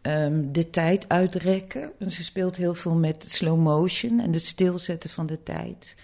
ehm, 0.00 0.42
de 0.52 0.70
tijd 0.70 1.08
uitrekken. 1.08 1.92
En 1.98 2.10
ze 2.10 2.24
speelt 2.24 2.56
heel 2.56 2.74
veel 2.74 2.94
met 2.94 3.24
slow 3.30 3.60
motion 3.60 4.20
en 4.20 4.32
het 4.32 4.44
stilzetten 4.44 5.10
van 5.10 5.26
de 5.26 5.42
tijd. 5.42 5.94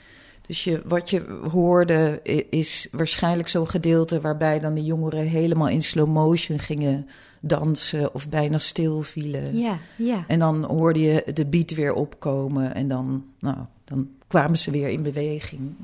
Dus 0.46 0.64
je, 0.64 0.82
wat 0.84 1.10
je 1.10 1.20
hoorde 1.50 2.20
is 2.50 2.88
waarschijnlijk 2.90 3.48
zo'n 3.48 3.70
gedeelte 3.70 4.20
waarbij 4.20 4.60
dan 4.60 4.74
de 4.74 4.84
jongeren 4.84 5.26
helemaal 5.26 5.68
in 5.68 5.82
slow 5.82 6.08
motion 6.08 6.58
gingen 6.58 7.08
dansen 7.40 8.14
of 8.14 8.28
bijna 8.28 8.58
stil 8.58 9.02
vielen. 9.02 9.56
Ja, 9.58 9.78
ja. 9.96 10.24
En 10.28 10.38
dan 10.38 10.64
hoorde 10.64 11.00
je 11.00 11.24
de 11.34 11.46
beat 11.46 11.70
weer 11.70 11.92
opkomen 11.92 12.74
en 12.74 12.88
dan, 12.88 13.24
nou, 13.38 13.56
dan 13.84 14.08
kwamen 14.26 14.58
ze 14.58 14.70
weer 14.70 14.88
in 14.88 15.02
beweging. 15.02 15.74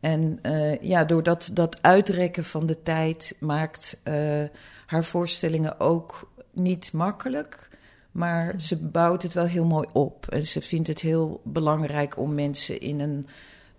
En 0.00 0.38
uh, 0.42 0.82
ja, 0.82 1.04
door 1.04 1.22
dat, 1.22 1.50
dat 1.52 1.82
uitrekken 1.82 2.44
van 2.44 2.66
de 2.66 2.82
tijd 2.82 3.36
maakt 3.40 4.00
uh, 4.04 4.44
haar 4.86 5.04
voorstellingen 5.04 5.80
ook 5.80 6.30
niet 6.52 6.92
makkelijk. 6.92 7.68
Maar 8.12 8.60
ze 8.60 8.76
bouwt 8.76 9.22
het 9.22 9.32
wel 9.32 9.46
heel 9.46 9.64
mooi 9.64 9.88
op. 9.92 10.26
En 10.28 10.42
ze 10.42 10.60
vindt 10.60 10.88
het 10.88 11.00
heel 11.00 11.40
belangrijk 11.44 12.18
om 12.18 12.34
mensen 12.34 12.80
in 12.80 13.00
een 13.00 13.26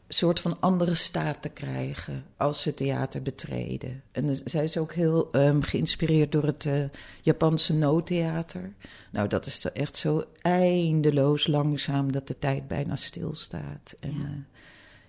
soort 0.08 0.40
van 0.40 0.58
andere 0.60 0.96
staat 0.96 1.42
te 1.42 1.50
krijgen 1.50 2.24
als 2.38 2.62
ze 2.62 2.74
theater 2.74 3.22
betreden. 3.22 4.04
En 4.12 4.36
zij 4.46 4.64
is 4.64 4.78
ook 4.78 4.94
heel 4.94 5.30
um, 5.32 5.62
geïnspireerd 5.62 6.32
door 6.32 6.44
het 6.44 6.66
uh, 6.66 6.84
Japanse 7.22 7.74
noodtheater. 7.74 8.74
Nou, 9.12 9.28
dat 9.28 9.46
is 9.46 9.66
echt 9.66 9.98
zo 9.98 10.24
eindeloos 10.42 11.48
langzaam 11.48 12.12
dat 12.12 12.28
de 12.28 12.38
tijd 12.40 12.68
bijna 12.68 12.96
stilstaat. 12.96 13.96
En, 14.00 14.12
ja. 14.12 14.57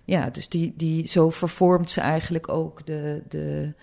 Ja, 0.09 0.29
dus 0.29 0.49
die, 0.49 0.73
die, 0.75 1.07
zo 1.07 1.29
vervormt 1.29 1.91
ze 1.91 2.01
eigenlijk 2.01 2.49
ook 2.49 2.85
de, 2.85 3.23
de, 3.29 3.73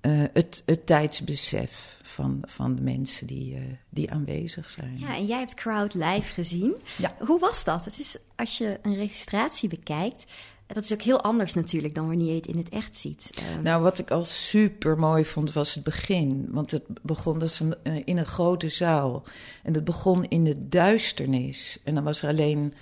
uh, 0.00 0.22
het, 0.32 0.62
het 0.66 0.86
tijdsbesef 0.86 1.98
van, 2.02 2.42
van 2.42 2.74
de 2.74 2.82
mensen 2.82 3.26
die, 3.26 3.54
uh, 3.54 3.60
die 3.88 4.10
aanwezig 4.10 4.70
zijn. 4.70 4.98
Ja, 4.98 5.16
en 5.16 5.26
jij 5.26 5.38
hebt 5.38 5.54
Crowd 5.54 5.94
live 5.94 6.34
gezien. 6.34 6.74
Ja. 6.96 7.14
Hoe 7.18 7.40
was 7.40 7.64
dat? 7.64 7.84
Het 7.84 7.98
is, 7.98 8.16
als 8.36 8.58
je 8.58 8.78
een 8.82 8.94
registratie 8.94 9.68
bekijkt, 9.68 10.32
dat 10.66 10.84
is 10.84 10.92
ook 10.92 11.02
heel 11.02 11.22
anders 11.22 11.54
natuurlijk 11.54 11.94
dan 11.94 12.06
wanneer 12.06 12.28
je 12.28 12.34
het 12.34 12.46
in 12.46 12.58
het 12.58 12.68
echt 12.68 12.96
ziet. 12.96 13.30
Um... 13.56 13.62
Nou, 13.62 13.82
wat 13.82 13.98
ik 13.98 14.10
al 14.10 14.24
super 14.24 14.98
mooi 14.98 15.24
vond 15.24 15.52
was 15.52 15.74
het 15.74 15.84
begin. 15.84 16.48
Want 16.50 16.70
het 16.70 16.84
begon 17.02 17.38
dus 17.38 17.60
uh, 17.60 17.70
in 18.04 18.18
een 18.18 18.26
grote 18.26 18.68
zaal. 18.68 19.22
En 19.62 19.74
het 19.74 19.84
begon 19.84 20.24
in 20.28 20.44
de 20.44 20.68
duisternis. 20.68 21.78
En 21.84 21.94
dan 21.94 22.04
was 22.04 22.22
er 22.22 22.28
alleen 22.28 22.74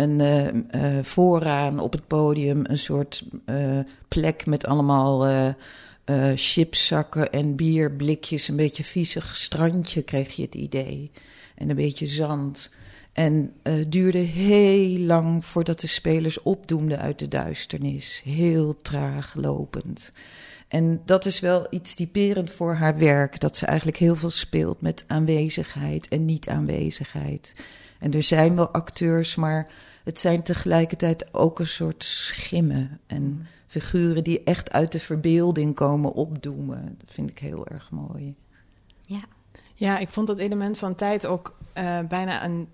een 0.00 0.20
uh, 0.20 0.96
uh, 0.96 1.04
vooraan 1.04 1.78
op 1.78 1.92
het 1.92 2.06
podium 2.06 2.60
een 2.62 2.78
soort 2.78 3.24
plek 4.08 4.46
met 4.46 4.66
allemaal 4.66 5.54
chipszakken 6.34 7.32
en 7.32 7.56
bierblikjes, 7.56 8.48
een 8.48 8.56
beetje 8.56 8.84
viezig 8.84 9.36
strandje, 9.36 10.02
kreeg 10.02 10.32
je 10.32 10.42
het 10.42 10.54
idee. 10.54 11.10
En 11.54 11.70
een 11.70 11.76
beetje 11.76 12.06
zand. 12.06 12.74
En 13.12 13.52
duurde 13.88 14.18
heel 14.18 14.98
lang 14.98 15.46
voordat 15.46 15.80
de 15.80 15.86
spelers 15.86 16.42
opdoemden 16.42 16.98
uit 16.98 17.18
de 17.18 17.28
duisternis. 17.28 18.22
Heel 18.24 18.76
traag 18.76 19.34
lopend. 19.34 20.12
En 20.68 21.00
dat 21.04 21.24
is 21.24 21.40
wel 21.40 21.66
iets 21.70 21.94
typerend 21.94 22.50
voor 22.50 22.74
haar 22.74 22.98
werk. 22.98 23.40
Dat 23.40 23.56
ze 23.56 23.66
eigenlijk 23.66 23.98
heel 23.98 24.16
veel 24.16 24.30
speelt 24.30 24.80
met 24.80 25.04
aanwezigheid 25.06 26.08
en 26.08 26.24
niet-aanwezigheid. 26.24 27.54
En 27.98 28.12
er 28.12 28.22
zijn 28.22 28.56
wel 28.56 28.68
acteurs, 28.68 29.34
maar 29.34 29.68
het 30.04 30.18
zijn 30.18 30.42
tegelijkertijd 30.42 31.34
ook 31.34 31.58
een 31.58 31.66
soort 31.66 32.04
schimmen. 32.04 33.00
En 33.06 33.46
figuren 33.66 34.24
die 34.24 34.42
echt 34.42 34.72
uit 34.72 34.92
de 34.92 35.00
verbeelding 35.00 35.74
komen 35.74 36.12
opdoemen. 36.12 36.96
Dat 36.98 37.10
vind 37.10 37.30
ik 37.30 37.38
heel 37.38 37.66
erg 37.66 37.90
mooi. 37.90 38.36
Ja, 39.02 39.20
ja 39.74 39.98
ik 39.98 40.08
vond 40.08 40.26
dat 40.26 40.38
element 40.38 40.78
van 40.78 40.94
tijd 40.94 41.26
ook 41.26 41.56
uh, 41.74 41.98
bijna 42.08 42.44
een 42.44 42.68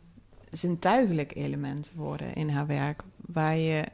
zintuigelijk 0.50 1.34
element 1.34 1.92
worden 1.94 2.34
in 2.34 2.48
haar 2.48 2.66
werk. 2.66 3.02
Waar 3.16 3.56
je, 3.56 3.86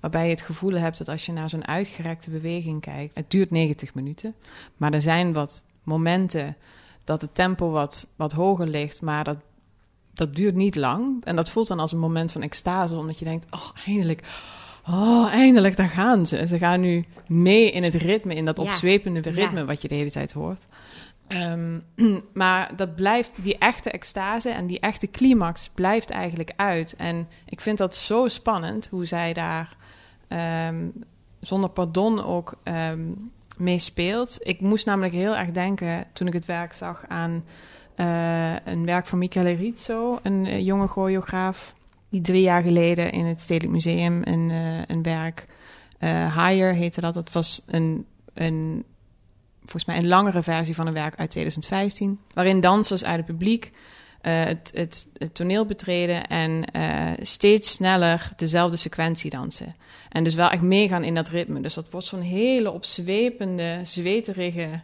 waarbij 0.00 0.24
je 0.24 0.30
het 0.30 0.42
gevoel 0.42 0.72
hebt 0.72 0.98
dat 0.98 1.08
als 1.08 1.26
je 1.26 1.32
naar 1.32 1.50
zo'n 1.50 1.66
uitgerekte 1.66 2.30
beweging 2.30 2.80
kijkt... 2.80 3.14
Het 3.14 3.30
duurt 3.30 3.50
90 3.50 3.94
minuten, 3.94 4.34
maar 4.76 4.92
er 4.92 5.00
zijn 5.00 5.32
wat 5.32 5.64
momenten 5.82 6.56
dat 7.04 7.20
het 7.20 7.34
tempo 7.34 7.70
wat, 7.70 8.06
wat 8.16 8.32
hoger 8.32 8.68
ligt... 8.68 9.00
maar 9.00 9.24
dat, 9.24 9.38
dat 10.20 10.36
duurt 10.36 10.54
niet 10.54 10.76
lang. 10.76 11.24
En 11.24 11.36
dat 11.36 11.50
voelt 11.50 11.68
dan 11.68 11.80
als 11.80 11.92
een 11.92 11.98
moment 11.98 12.32
van 12.32 12.42
extase, 12.42 12.96
omdat 12.96 13.18
je 13.18 13.24
denkt... 13.24 13.46
oh, 13.50 13.70
eindelijk 13.86 14.22
oh, 14.86 15.32
eindelijk, 15.32 15.76
daar 15.76 15.88
gaan 15.88 16.26
ze. 16.26 16.46
Ze 16.46 16.58
gaan 16.58 16.80
nu 16.80 17.04
mee 17.26 17.70
in 17.70 17.82
het 17.82 17.94
ritme, 17.94 18.34
in 18.34 18.44
dat 18.44 18.56
ja. 18.56 18.62
opzwepende 18.62 19.20
ritme 19.20 19.58
ja. 19.58 19.64
wat 19.64 19.82
je 19.82 19.88
de 19.88 19.94
hele 19.94 20.10
tijd 20.10 20.32
hoort. 20.32 20.66
Um, 21.28 21.84
maar 22.32 22.76
dat 22.76 22.94
blijft, 22.94 23.32
die 23.36 23.58
echte 23.58 23.90
extase 23.90 24.50
en 24.50 24.66
die 24.66 24.80
echte 24.80 25.10
climax 25.10 25.70
blijft 25.74 26.10
eigenlijk 26.10 26.52
uit. 26.56 26.94
En 26.96 27.28
ik 27.46 27.60
vind 27.60 27.78
dat 27.78 27.96
zo 27.96 28.28
spannend 28.28 28.88
hoe 28.90 29.04
zij 29.04 29.32
daar 29.32 29.76
um, 30.68 30.92
zonder 31.40 31.70
pardon 31.70 32.24
ook 32.24 32.54
um, 32.64 33.30
mee 33.56 33.78
speelt. 33.78 34.38
Ik 34.42 34.60
moest 34.60 34.86
namelijk 34.86 35.14
heel 35.14 35.36
erg 35.36 35.50
denken 35.50 36.06
toen 36.12 36.26
ik 36.26 36.32
het 36.32 36.46
werk 36.46 36.72
zag 36.72 37.04
aan 37.08 37.44
uh, 38.00 38.54
een 38.64 38.84
werk 38.84 39.06
van 39.06 39.18
Michele 39.18 39.52
Rizzo, 39.52 40.18
een 40.22 40.46
uh, 40.46 40.60
jonge 40.60 40.86
choreograaf 40.86 41.72
die 42.08 42.20
drie 42.20 42.42
jaar 42.42 42.62
geleden 42.62 43.12
in 43.12 43.24
het 43.24 43.40
Stedelijk 43.40 43.72
Museum 43.72 44.22
een, 44.24 44.50
uh, 44.50 44.84
een 44.86 45.02
werk, 45.02 45.44
Higher 46.34 46.74
heette 46.74 47.00
dat. 47.00 47.14
Dat 47.14 47.32
was 47.32 47.64
een, 47.66 48.06
een, 48.34 48.84
volgens 49.60 49.84
mij 49.84 49.96
een 49.96 50.08
langere 50.08 50.42
versie 50.42 50.74
van 50.74 50.86
een 50.86 50.92
werk 50.92 51.16
uit 51.16 51.30
2015, 51.30 52.20
waarin 52.34 52.60
dansers 52.60 53.04
uit 53.04 53.16
het 53.16 53.26
publiek 53.26 53.70
het, 54.20 54.70
het, 54.74 55.06
het, 55.16 55.34
toneel 55.34 55.66
betreden 55.66 56.26
en 56.26 56.64
steeds 57.22 57.72
sneller 57.72 58.30
dezelfde 58.36 58.76
sequentie 58.76 59.30
dansen. 59.30 59.74
En 60.08 60.24
dus 60.24 60.34
wel 60.34 60.50
echt 60.50 60.62
meegaan 60.62 61.04
in 61.04 61.14
dat 61.14 61.28
ritme. 61.28 61.60
Dus 61.60 61.74
dat 61.74 61.90
wordt 61.90 62.06
zo'n 62.06 62.20
hele 62.20 62.70
opzwepende, 62.70 63.80
zweterige 63.82 64.80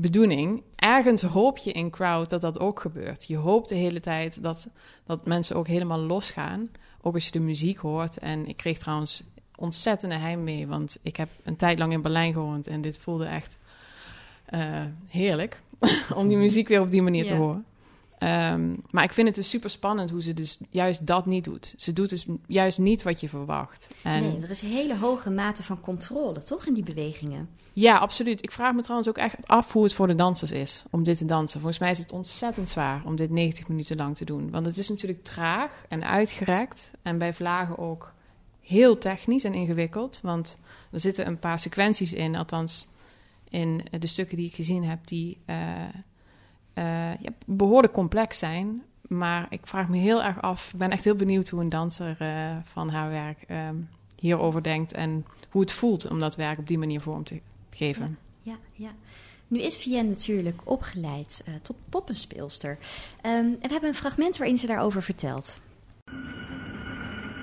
bedoeling. 0.00 0.62
Ergens 0.76 1.22
hoop 1.22 1.58
je 1.58 1.72
in 1.72 1.90
crowd 1.90 2.30
dat 2.30 2.40
dat 2.40 2.60
ook 2.60 2.80
gebeurt. 2.80 3.24
Je 3.24 3.36
hoopt 3.36 3.68
de 3.68 3.74
hele 3.74 4.00
tijd 4.00 4.42
dat, 4.42 4.68
dat 5.04 5.26
mensen 5.26 5.56
ook 5.56 5.66
helemaal 5.66 5.98
losgaan. 5.98 6.70
Ook 7.00 7.14
als 7.14 7.24
je 7.24 7.30
de 7.30 7.40
muziek 7.40 7.78
hoort. 7.78 8.18
En 8.18 8.46
ik 8.46 8.56
kreeg 8.56 8.78
trouwens 8.78 9.22
ontzettende 9.56 10.14
heimwee, 10.14 10.66
want 10.66 10.98
ik 11.02 11.16
heb 11.16 11.28
een 11.44 11.56
tijd 11.56 11.78
lang 11.78 11.92
in 11.92 12.02
Berlijn 12.02 12.32
gewoond 12.32 12.66
en 12.66 12.80
dit 12.80 12.98
voelde 12.98 13.26
echt 13.26 13.58
uh, 14.54 14.84
heerlijk 15.08 15.60
om 16.14 16.28
die 16.28 16.36
muziek 16.36 16.68
weer 16.68 16.80
op 16.80 16.90
die 16.90 17.02
manier 17.02 17.24
yeah. 17.24 17.36
te 17.36 17.42
horen. 17.42 17.64
Um, 18.22 18.82
maar 18.90 19.04
ik 19.04 19.12
vind 19.12 19.26
het 19.26 19.36
dus 19.36 19.48
super 19.48 19.70
spannend 19.70 20.10
hoe 20.10 20.22
ze 20.22 20.34
dus 20.34 20.58
juist 20.70 21.06
dat 21.06 21.26
niet 21.26 21.44
doet. 21.44 21.74
Ze 21.76 21.92
doet 21.92 22.08
dus 22.08 22.26
juist 22.46 22.78
niet 22.78 23.02
wat 23.02 23.20
je 23.20 23.28
verwacht. 23.28 23.88
En 24.02 24.22
nee, 24.22 24.38
er 24.42 24.50
is 24.50 24.62
een 24.62 24.68
hele 24.68 24.96
hoge 24.96 25.30
mate 25.30 25.62
van 25.62 25.80
controle, 25.80 26.42
toch, 26.42 26.66
in 26.66 26.74
die 26.74 26.82
bewegingen? 26.82 27.48
Ja, 27.72 27.98
absoluut. 27.98 28.42
Ik 28.42 28.52
vraag 28.52 28.74
me 28.74 28.82
trouwens 28.82 29.08
ook 29.08 29.16
echt 29.16 29.46
af 29.46 29.72
hoe 29.72 29.82
het 29.82 29.94
voor 29.94 30.06
de 30.06 30.14
dansers 30.14 30.50
is 30.50 30.84
om 30.90 31.02
dit 31.02 31.18
te 31.18 31.24
dansen. 31.24 31.60
Volgens 31.60 31.80
mij 31.80 31.90
is 31.90 31.98
het 31.98 32.12
ontzettend 32.12 32.68
zwaar 32.68 33.02
om 33.04 33.16
dit 33.16 33.30
90 33.30 33.68
minuten 33.68 33.96
lang 33.96 34.16
te 34.16 34.24
doen. 34.24 34.50
Want 34.50 34.66
het 34.66 34.76
is 34.76 34.88
natuurlijk 34.88 35.24
traag 35.24 35.84
en 35.88 36.04
uitgerekt. 36.04 36.90
En 37.02 37.18
bij 37.18 37.34
vlagen 37.34 37.78
ook 37.78 38.12
heel 38.60 38.98
technisch 38.98 39.44
en 39.44 39.54
ingewikkeld. 39.54 40.20
Want 40.22 40.58
er 40.90 41.00
zitten 41.00 41.26
een 41.26 41.38
paar 41.38 41.58
sequenties 41.58 42.12
in, 42.12 42.36
althans 42.36 42.88
in 43.48 43.84
de 43.98 44.06
stukken 44.06 44.36
die 44.36 44.46
ik 44.46 44.54
gezien 44.54 44.84
heb, 44.84 45.06
die... 45.06 45.38
Uh, 45.46 45.56
uh, 46.78 46.84
ja, 47.20 47.30
behoorlijk 47.46 47.92
complex 47.92 48.38
zijn. 48.38 48.82
Maar 49.08 49.46
ik 49.50 49.66
vraag 49.66 49.88
me 49.88 49.96
heel 49.96 50.22
erg 50.22 50.42
af. 50.42 50.72
Ik 50.72 50.78
ben 50.78 50.90
echt 50.90 51.04
heel 51.04 51.14
benieuwd 51.14 51.48
hoe 51.48 51.60
een 51.60 51.68
danser 51.68 52.16
uh, 52.22 52.56
van 52.64 52.88
haar 52.88 53.10
werk 53.10 53.44
uh, 53.48 53.68
hierover 54.16 54.62
denkt. 54.62 54.92
En 54.92 55.26
hoe 55.50 55.60
het 55.60 55.72
voelt 55.72 56.10
om 56.10 56.18
dat 56.18 56.36
werk 56.36 56.58
op 56.58 56.66
die 56.66 56.78
manier 56.78 57.00
vorm 57.00 57.24
te 57.24 57.40
geven. 57.70 58.18
Ja, 58.42 58.56
ja. 58.72 58.84
ja. 58.86 58.90
Nu 59.46 59.60
is 59.60 59.76
Vienne 59.76 60.08
natuurlijk 60.08 60.60
opgeleid 60.64 61.44
uh, 61.48 61.54
tot 61.62 61.76
poppenspeelster. 61.88 62.70
Um, 62.70 62.78
en 63.22 63.58
we 63.60 63.68
hebben 63.68 63.88
een 63.88 63.94
fragment 63.94 64.36
waarin 64.36 64.58
ze 64.58 64.66
daarover 64.66 65.02
vertelt. 65.02 65.60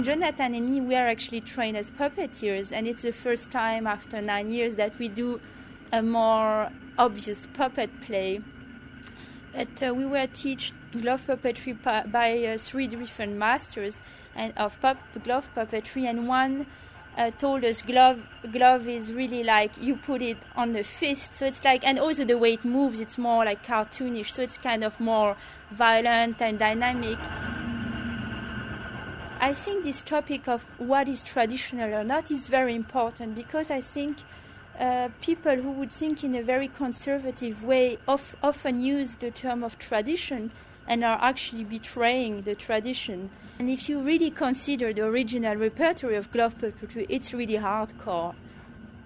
Jonathan 0.01 0.53
and 0.53 0.69
me, 0.69 0.85
we 0.87 0.95
are 0.95 1.09
actually 1.09 1.45
trained 1.45 1.77
as 1.77 1.91
puppeteers. 1.91 2.71
And 2.71 2.87
it's 2.87 3.01
the 3.01 3.13
first 3.13 3.51
time 3.51 3.89
after 3.89 4.21
nine 4.21 4.53
years 4.53 4.75
that 4.75 4.97
we 4.97 5.13
do 5.13 5.39
a 5.93 6.01
more 6.01 6.71
obvious 6.95 7.47
puppet 7.57 7.89
play. 7.99 8.41
But 9.55 9.81
uh, 9.87 9.93
we 9.93 10.05
were 10.05 10.27
taught 10.27 10.73
glove 10.91 11.27
puppetry 11.27 11.81
by 12.11 12.43
uh, 12.43 12.57
three 12.57 12.87
different 12.87 13.37
masters 13.37 14.01
and 14.35 14.51
of 14.57 14.79
pup, 14.81 14.97
glove 15.23 15.49
puppetry, 15.55 16.03
and 16.09 16.27
one 16.27 16.65
uh, 17.17 17.31
told 17.31 17.63
us 17.63 17.81
glove 17.81 18.21
glove 18.51 18.85
is 18.85 19.13
really 19.13 19.45
like 19.45 19.81
you 19.81 19.95
put 19.95 20.21
it 20.21 20.37
on 20.57 20.73
the 20.73 20.83
fist, 20.83 21.35
so 21.35 21.45
it's 21.45 21.63
like, 21.63 21.87
and 21.87 21.99
also 21.99 22.25
the 22.25 22.37
way 22.37 22.53
it 22.53 22.65
moves, 22.65 22.99
it's 22.99 23.17
more 23.17 23.45
like 23.45 23.65
cartoonish, 23.65 24.31
so 24.31 24.41
it's 24.41 24.57
kind 24.57 24.83
of 24.83 24.99
more 24.99 25.37
violent 25.71 26.41
and 26.41 26.59
dynamic. 26.59 27.17
I 29.39 29.53
think 29.53 29.85
this 29.85 30.01
topic 30.01 30.49
of 30.49 30.65
what 30.79 31.07
is 31.07 31.23
traditional 31.23 31.93
or 31.93 32.03
not 32.03 32.29
is 32.29 32.47
very 32.47 32.75
important 32.75 33.35
because 33.35 33.71
I 33.71 33.79
think 33.79 34.17
uh, 34.79 35.09
people 35.21 35.55
who 35.55 35.71
would 35.71 35.91
think 35.91 36.23
in 36.23 36.35
a 36.35 36.43
very 36.43 36.67
conservative 36.67 37.63
way 37.63 37.97
of, 38.07 38.35
often 38.43 38.81
use 38.81 39.15
the 39.15 39.31
term 39.31 39.63
of 39.63 39.77
tradition 39.79 40.51
and 40.87 41.03
are 41.03 41.17
actually 41.21 41.63
betraying 41.63 42.41
the 42.41 42.55
tradition. 42.55 43.29
And 43.57 43.69
if 43.69 43.87
you 43.87 44.01
really 44.01 44.31
consider 44.31 44.91
the 44.91 45.03
original 45.03 45.55
repertory 45.55 46.17
of 46.17 46.31
glove 46.31 46.57
puppetry, 46.57 47.05
it's 47.09 47.33
really 47.33 47.57
hardcore. 47.57 48.35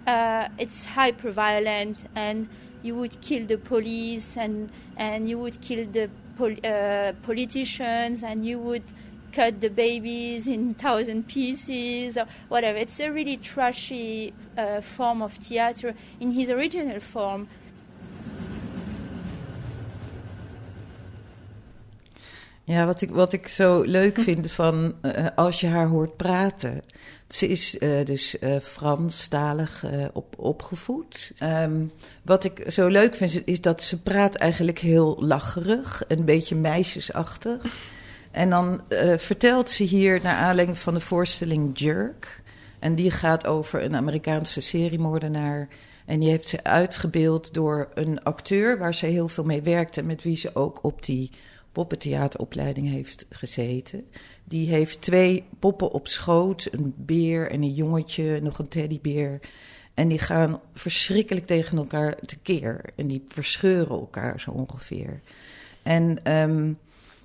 Uh, 0.08 0.48
it's 0.58 0.86
hyper 0.86 1.30
violent, 1.30 2.08
and 2.16 2.50
you 2.82 2.96
would 2.96 3.22
kill 3.22 3.46
the 3.46 3.58
police, 3.58 4.38
and 4.38 4.72
and 4.98 5.30
you 5.30 5.38
would 5.38 5.62
kill 5.62 5.86
the 5.86 6.10
pol- 6.36 6.58
uh, 6.64 7.14
politicians, 7.22 8.24
and 8.24 8.44
you 8.44 8.58
would 8.58 8.84
cut 9.32 9.62
the 9.62 9.70
babies 9.70 10.48
in 10.48 10.76
thousand 10.76 11.26
pieces 11.26 12.18
or 12.18 12.26
whatever. 12.48 12.78
It's 12.80 13.00
a 13.00 13.12
really 13.12 13.38
trashy 13.38 14.34
uh, 14.58 14.82
form 14.82 15.22
of 15.22 15.38
theater 15.38 15.94
in 16.20 16.32
his 16.32 16.50
original 16.50 17.00
form. 17.00 17.48
Ja, 22.64 22.86
wat 22.86 23.02
ik, 23.02 23.10
wat 23.10 23.34
ik 23.34 23.48
zo 23.48 23.82
leuk 23.82 24.20
vind 24.28 24.52
van 24.52 24.94
uh, 25.02 25.26
als 25.36 25.60
je 25.60 25.68
haar 25.68 25.88
hoort 25.88 26.18
praten. 26.18 26.82
Ze 27.28 27.48
is 27.48 27.76
uh, 27.80 28.06
dus 28.06 28.36
uh, 28.40 28.60
Franstalig 28.60 29.86
op, 30.14 30.36
opgevoed. 30.38 31.32
Um, 31.44 31.92
wat 32.24 32.44
ik 32.44 32.64
zo 32.68 32.88
leuk 32.88 33.16
vind 33.16 33.42
is 33.46 33.62
dat 33.62 33.82
ze 33.82 34.02
praat 34.02 34.36
eigenlijk 34.36 34.80
heel 34.80 35.18
lacherig, 35.20 36.04
een 36.08 36.26
beetje 36.26 36.56
meisjesachtig. 36.56 37.62
En 38.32 38.50
dan 38.50 38.82
vertelt 39.18 39.70
ze 39.70 39.84
hier 39.84 40.20
naar 40.24 40.36
aanleiding 40.36 40.78
van 40.78 40.94
de 40.94 41.00
voorstelling 41.00 41.80
Jerk. 41.80 42.42
En 42.80 42.96
die 42.96 43.12
gaat 43.12 43.46
over 43.46 43.84
een 43.84 43.96
Amerikaanse 43.96 44.62
seriemoordenaar. 44.62 45.68
En 46.06 46.20
die 46.20 46.30
heeft 46.30 46.48
ze 46.48 46.64
uitgebeeld 46.64 47.54
door 47.54 47.90
een 47.94 48.24
acteur 48.24 48.78
waar 48.78 48.94
ze 48.94 49.06
heel 49.06 49.28
veel 49.28 49.44
mee 49.44 49.62
werkte. 49.62 50.00
En 50.00 50.06
met 50.06 50.24
wie 50.24 50.38
ze 50.38 50.56
ook 50.56 50.84
op 50.84 51.06
die 51.06 51.30
poppentheateropleiding 51.72 52.90
heeft 52.90 53.26
gezeten. 53.30 54.04
Die 54.44 54.70
heeft 54.70 55.02
twee 55.02 55.44
poppen 55.60 55.92
op 55.92 56.08
schoot, 56.08 56.68
een 56.72 56.94
beer 56.98 57.52
en 57.52 57.62
een 57.62 57.74
jongetje, 57.74 58.42
nog 58.42 58.60
een 58.60 58.68
teddybeer. 58.68 59.40
En 59.94 60.08
die 60.08 60.20
gaan 60.20 60.60
verschrikkelijk 60.74 61.46
tegen 61.46 61.78
elkaar 61.78 62.16
tekeer. 62.26 62.82
En 62.96 63.08
die 63.08 63.24
verscheuren 63.28 64.00
elkaar 64.00 64.40
zo 64.40 64.52
ongeveer. 64.52 65.20
En 65.84 66.34
um, 66.34 66.78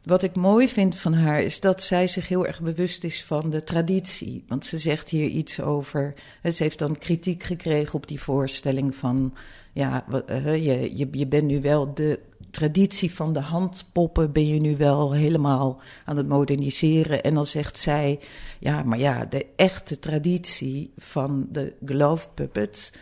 wat 0.04 0.22
ik 0.22 0.34
mooi 0.34 0.68
vind 0.68 0.96
van 0.96 1.14
haar 1.14 1.42
is 1.42 1.60
dat 1.60 1.82
zij 1.82 2.08
zich 2.08 2.28
heel 2.28 2.46
erg 2.46 2.60
bewust 2.60 3.04
is 3.04 3.24
van 3.24 3.50
de 3.50 3.64
traditie. 3.64 4.44
Want 4.48 4.66
ze 4.66 4.78
zegt 4.78 5.08
hier 5.08 5.28
iets 5.28 5.60
over. 5.60 6.14
Ze 6.42 6.62
heeft 6.62 6.78
dan 6.78 6.98
kritiek 6.98 7.42
gekregen 7.42 7.94
op 7.94 8.08
die 8.08 8.20
voorstelling 8.20 8.94
van. 8.94 9.34
Ja, 9.72 10.04
je, 10.44 10.90
je, 10.96 11.08
je 11.10 11.26
bent 11.26 11.44
nu 11.44 11.60
wel 11.60 11.94
de 11.94 12.20
traditie 12.50 13.14
van 13.14 13.32
de 13.32 13.40
handpoppen 13.40 14.32
ben 14.32 14.46
je 14.46 14.60
nu 14.60 14.76
wel 14.76 15.12
helemaal 15.12 15.80
aan 16.04 16.16
het 16.16 16.28
moderniseren. 16.28 17.22
En 17.22 17.34
dan 17.34 17.46
zegt 17.46 17.78
zij, 17.78 18.20
ja, 18.58 18.82
maar 18.82 18.98
ja, 18.98 19.24
de 19.24 19.46
echte 19.56 19.98
traditie 19.98 20.90
van 20.96 21.46
de 21.50 21.72
glove 21.84 22.28
puppets, 22.34 22.92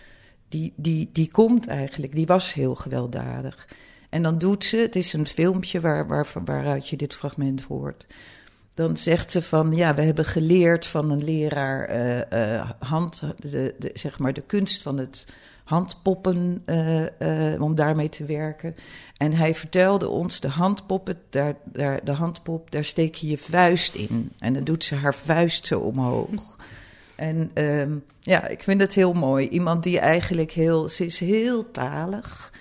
die, 0.49 0.73
die, 0.77 1.11
die 1.13 1.31
komt 1.31 1.67
eigenlijk, 1.67 2.15
die 2.15 2.27
was 2.27 2.55
heel 2.55 2.75
gewelddadig. 2.75 3.69
En 4.13 4.23
dan 4.23 4.39
doet 4.39 4.65
ze, 4.65 4.77
het 4.77 4.97
is 4.97 5.13
een 5.13 5.27
filmpje 5.27 5.81
waar, 5.81 6.07
waar, 6.07 6.27
waaruit 6.45 6.89
je 6.89 6.97
dit 6.97 7.15
fragment 7.15 7.63
hoort. 7.63 8.07
Dan 8.75 8.97
zegt 8.97 9.31
ze 9.31 9.43
van, 9.43 9.73
ja, 9.77 9.95
we 9.95 10.03
hebben 10.03 10.25
geleerd 10.25 10.87
van 10.87 11.11
een 11.11 11.25
leraar 11.25 11.91
uh, 11.91 12.17
uh, 12.17 12.71
hand, 12.79 13.23
de, 13.37 13.75
de, 13.79 13.91
zeg 13.95 14.19
maar 14.19 14.33
de 14.33 14.43
kunst 14.47 14.83
van 14.83 14.99
het 14.99 15.27
handpoppen 15.65 16.63
uh, 16.67 17.63
om 17.63 17.75
daarmee 17.75 18.09
te 18.09 18.25
werken. 18.25 18.75
En 19.17 19.33
hij 19.33 19.55
vertelde 19.55 20.09
ons, 20.09 20.41
de 20.41 20.49
handpoppen, 20.49 21.17
daar, 21.31 21.55
daar, 21.65 22.05
de 22.05 22.13
handpop, 22.13 22.71
daar 22.71 22.85
steek 22.85 23.15
je 23.15 23.29
je 23.29 23.39
vuist 23.39 23.95
in. 23.95 24.33
En 24.39 24.53
dan 24.53 24.65
doet 24.65 24.85
ze 24.85 24.95
haar 24.95 25.15
vuist 25.15 25.67
zo 25.67 25.81
omhoog. 25.81 26.57
En 27.15 27.51
um, 27.55 28.05
ja, 28.21 28.47
ik 28.47 28.63
vind 28.63 28.81
het 28.81 28.95
heel 28.95 29.13
mooi. 29.13 29.49
Iemand 29.49 29.83
die 29.83 29.99
eigenlijk 29.99 30.51
heel, 30.51 30.89
ze 30.89 31.05
is 31.05 31.21
heel 31.21 31.71
talig. 31.71 32.52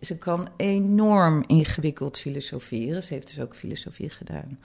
Ze 0.00 0.18
kan 0.18 0.48
enorm 0.56 1.44
ingewikkeld 1.46 2.18
filosoferen. 2.18 3.02
Ze 3.02 3.14
heeft 3.14 3.26
dus 3.26 3.40
ook 3.40 3.56
filosofie 3.56 4.10
gedaan. 4.10 4.58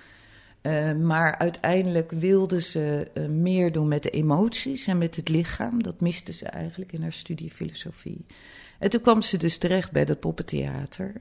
Uh, 0.63 0.93
maar 0.93 1.38
uiteindelijk 1.38 2.12
wilde 2.12 2.62
ze 2.62 3.07
uh, 3.13 3.27
meer 3.27 3.71
doen 3.71 3.88
met 3.88 4.03
de 4.03 4.09
emoties 4.09 4.88
en 4.88 4.97
met 4.97 5.15
het 5.15 5.29
lichaam. 5.29 5.83
Dat 5.83 6.01
miste 6.01 6.33
ze 6.33 6.45
eigenlijk 6.45 6.91
in 6.91 7.01
haar 7.01 7.13
studie 7.13 7.51
filosofie. 7.51 8.25
En 8.79 8.89
toen 8.89 9.01
kwam 9.01 9.21
ze 9.21 9.38
dus 9.38 9.57
terecht 9.57 9.91
bij 9.91 10.05
dat 10.05 10.19
poppentheater. 10.19 11.13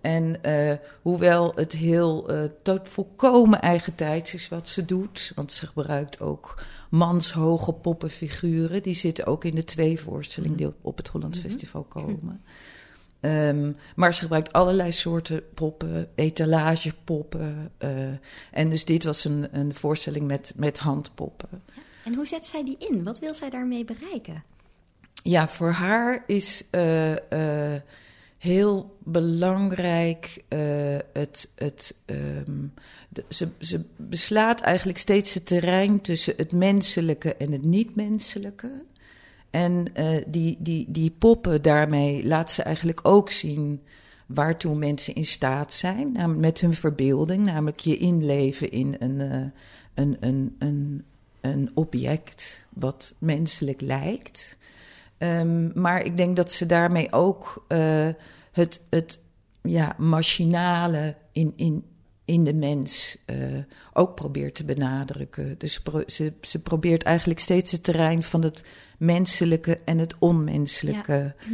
En 0.00 0.36
uh, 0.46 0.72
hoewel 1.02 1.52
het 1.54 1.72
heel 1.72 2.30
tot 2.62 2.88
volkomen 2.88 3.60
eigentijds 3.60 4.34
is 4.34 4.48
wat 4.48 4.68
ze 4.68 4.84
doet, 4.84 5.32
want 5.34 5.52
ze 5.52 5.66
gebruikt 5.66 6.20
ook 6.20 6.62
manshoge 6.90 7.72
poppenfiguren. 7.72 8.82
Die 8.82 8.94
zitten 8.94 9.26
ook 9.26 9.44
in 9.44 9.54
de 9.54 9.64
twee 9.64 10.00
voorstellingen 10.00 10.56
die 10.56 10.72
op 10.80 10.96
het 10.96 11.08
Hollands 11.08 11.36
mm 11.36 11.42
-hmm. 11.42 11.52
Festival 11.52 11.82
komen. 11.82 12.42
Um, 13.20 13.76
maar 13.96 14.14
ze 14.14 14.20
gebruikt 14.20 14.52
allerlei 14.52 14.92
soorten 14.92 15.42
poppen, 15.54 16.08
etalagepoppen. 16.14 17.72
Uh, 17.78 17.90
en 18.50 18.70
dus 18.70 18.84
dit 18.84 19.04
was 19.04 19.24
een, 19.24 19.48
een 19.58 19.74
voorstelling 19.74 20.26
met, 20.26 20.52
met 20.56 20.78
handpoppen. 20.78 21.62
En 22.04 22.14
hoe 22.14 22.26
zet 22.26 22.46
zij 22.46 22.64
die 22.64 22.76
in? 22.78 23.04
Wat 23.04 23.18
wil 23.18 23.34
zij 23.34 23.50
daarmee 23.50 23.84
bereiken? 23.84 24.44
Ja, 25.22 25.48
voor 25.48 25.70
haar 25.70 26.24
is 26.26 26.64
uh, 26.70 27.10
uh, 27.10 27.16
heel 28.38 28.96
belangrijk 28.98 30.44
het. 31.12 31.48
het 31.54 31.94
um, 32.06 32.74
de, 33.08 33.24
ze, 33.28 33.48
ze 33.58 33.84
beslaat 33.96 34.60
eigenlijk 34.60 34.98
steeds 34.98 35.34
het 35.34 35.46
terrein 35.46 36.00
tussen 36.00 36.34
het 36.36 36.52
menselijke 36.52 37.34
en 37.34 37.52
het 37.52 37.64
niet-menselijke. 37.64 38.84
En 39.50 39.86
uh, 39.98 40.16
die, 40.26 40.56
die, 40.58 40.86
die 40.88 41.10
poppen 41.10 41.62
daarmee 41.62 42.26
laat 42.26 42.50
ze 42.50 42.62
eigenlijk 42.62 43.00
ook 43.02 43.30
zien 43.30 43.82
waartoe 44.26 44.74
mensen 44.74 45.14
in 45.14 45.24
staat 45.24 45.72
zijn. 45.72 46.12
Namelijk 46.12 46.40
met 46.40 46.60
hun 46.60 46.74
verbeelding, 46.74 47.44
namelijk 47.44 47.80
je 47.80 47.96
inleven 47.96 48.70
in 48.70 48.96
een, 48.98 49.18
uh, 49.18 49.44
een, 49.94 50.16
een, 50.20 50.56
een, 50.58 51.04
een 51.40 51.70
object 51.74 52.66
wat 52.74 53.14
menselijk 53.18 53.80
lijkt. 53.80 54.56
Um, 55.18 55.72
maar 55.74 56.04
ik 56.04 56.16
denk 56.16 56.36
dat 56.36 56.52
ze 56.52 56.66
daarmee 56.66 57.12
ook 57.12 57.64
uh, 57.68 58.08
het, 58.52 58.82
het 58.90 59.18
ja, 59.62 59.94
machinale 59.98 61.16
in, 61.32 61.52
in, 61.56 61.84
in 62.30 62.44
de 62.44 62.54
mens 62.54 63.16
uh, 63.26 63.36
ook 63.92 64.14
probeert 64.14 64.54
te 64.54 64.64
benadrukken. 64.64 65.58
Dus 65.58 65.80
ze, 66.06 66.32
ze 66.40 66.58
probeert 66.58 67.02
eigenlijk 67.02 67.40
steeds 67.40 67.70
het 67.70 67.82
terrein 67.82 68.22
van 68.22 68.42
het 68.42 68.64
menselijke 68.98 69.78
en 69.84 69.98
het 69.98 70.14
onmenselijke 70.18 71.34
ja. 71.38 71.50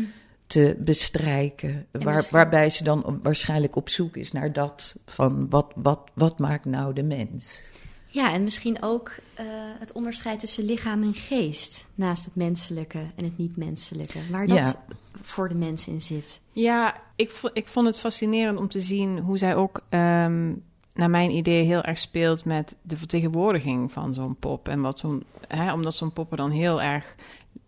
te 0.46 0.76
bestrijken. 0.78 1.86
Waar, 1.90 2.28
waarbij 2.30 2.70
ze 2.70 2.84
dan 2.84 3.18
waarschijnlijk 3.22 3.76
op 3.76 3.88
zoek 3.88 4.16
is 4.16 4.32
naar 4.32 4.52
dat 4.52 4.96
van 5.06 5.48
wat, 5.48 5.72
wat, 5.74 6.00
wat 6.14 6.38
maakt 6.38 6.64
nou 6.64 6.92
de 6.92 7.02
mens. 7.02 7.62
Ja, 8.06 8.32
en 8.32 8.44
misschien 8.44 8.82
ook 8.82 9.08
uh, 9.08 9.46
het 9.78 9.92
onderscheid 9.92 10.40
tussen 10.40 10.64
lichaam 10.64 11.02
en 11.02 11.14
geest 11.14 11.86
naast 11.94 12.24
het 12.24 12.34
menselijke 12.34 12.98
en 13.16 13.24
het 13.24 13.38
niet-menselijke. 13.38 14.18
Waar 14.30 14.46
dat 14.46 14.56
ja. 14.56 14.84
Voor 15.26 15.48
de 15.48 15.54
mens 15.54 15.88
in 15.88 16.00
zit. 16.00 16.40
Ja, 16.52 16.96
ik, 17.16 17.40
ik 17.52 17.66
vond 17.66 17.86
het 17.86 17.98
fascinerend 17.98 18.58
om 18.58 18.68
te 18.68 18.80
zien 18.80 19.18
hoe 19.18 19.38
zij 19.38 19.56
ook, 19.56 19.80
um, 19.90 20.62
naar 20.92 21.10
mijn 21.10 21.30
idee, 21.30 21.64
heel 21.64 21.82
erg 21.82 21.98
speelt 21.98 22.44
met 22.44 22.76
de 22.82 22.96
vertegenwoordiging 22.96 23.92
van 23.92 24.14
zo'n 24.14 24.36
pop. 24.36 24.68
En 24.68 24.80
wat 24.80 24.98
zo'n, 24.98 25.24
hè, 25.48 25.72
omdat 25.72 25.94
zo'n 25.94 26.12
pop 26.12 26.30
er 26.30 26.36
dan 26.36 26.50
heel 26.50 26.82
erg 26.82 27.14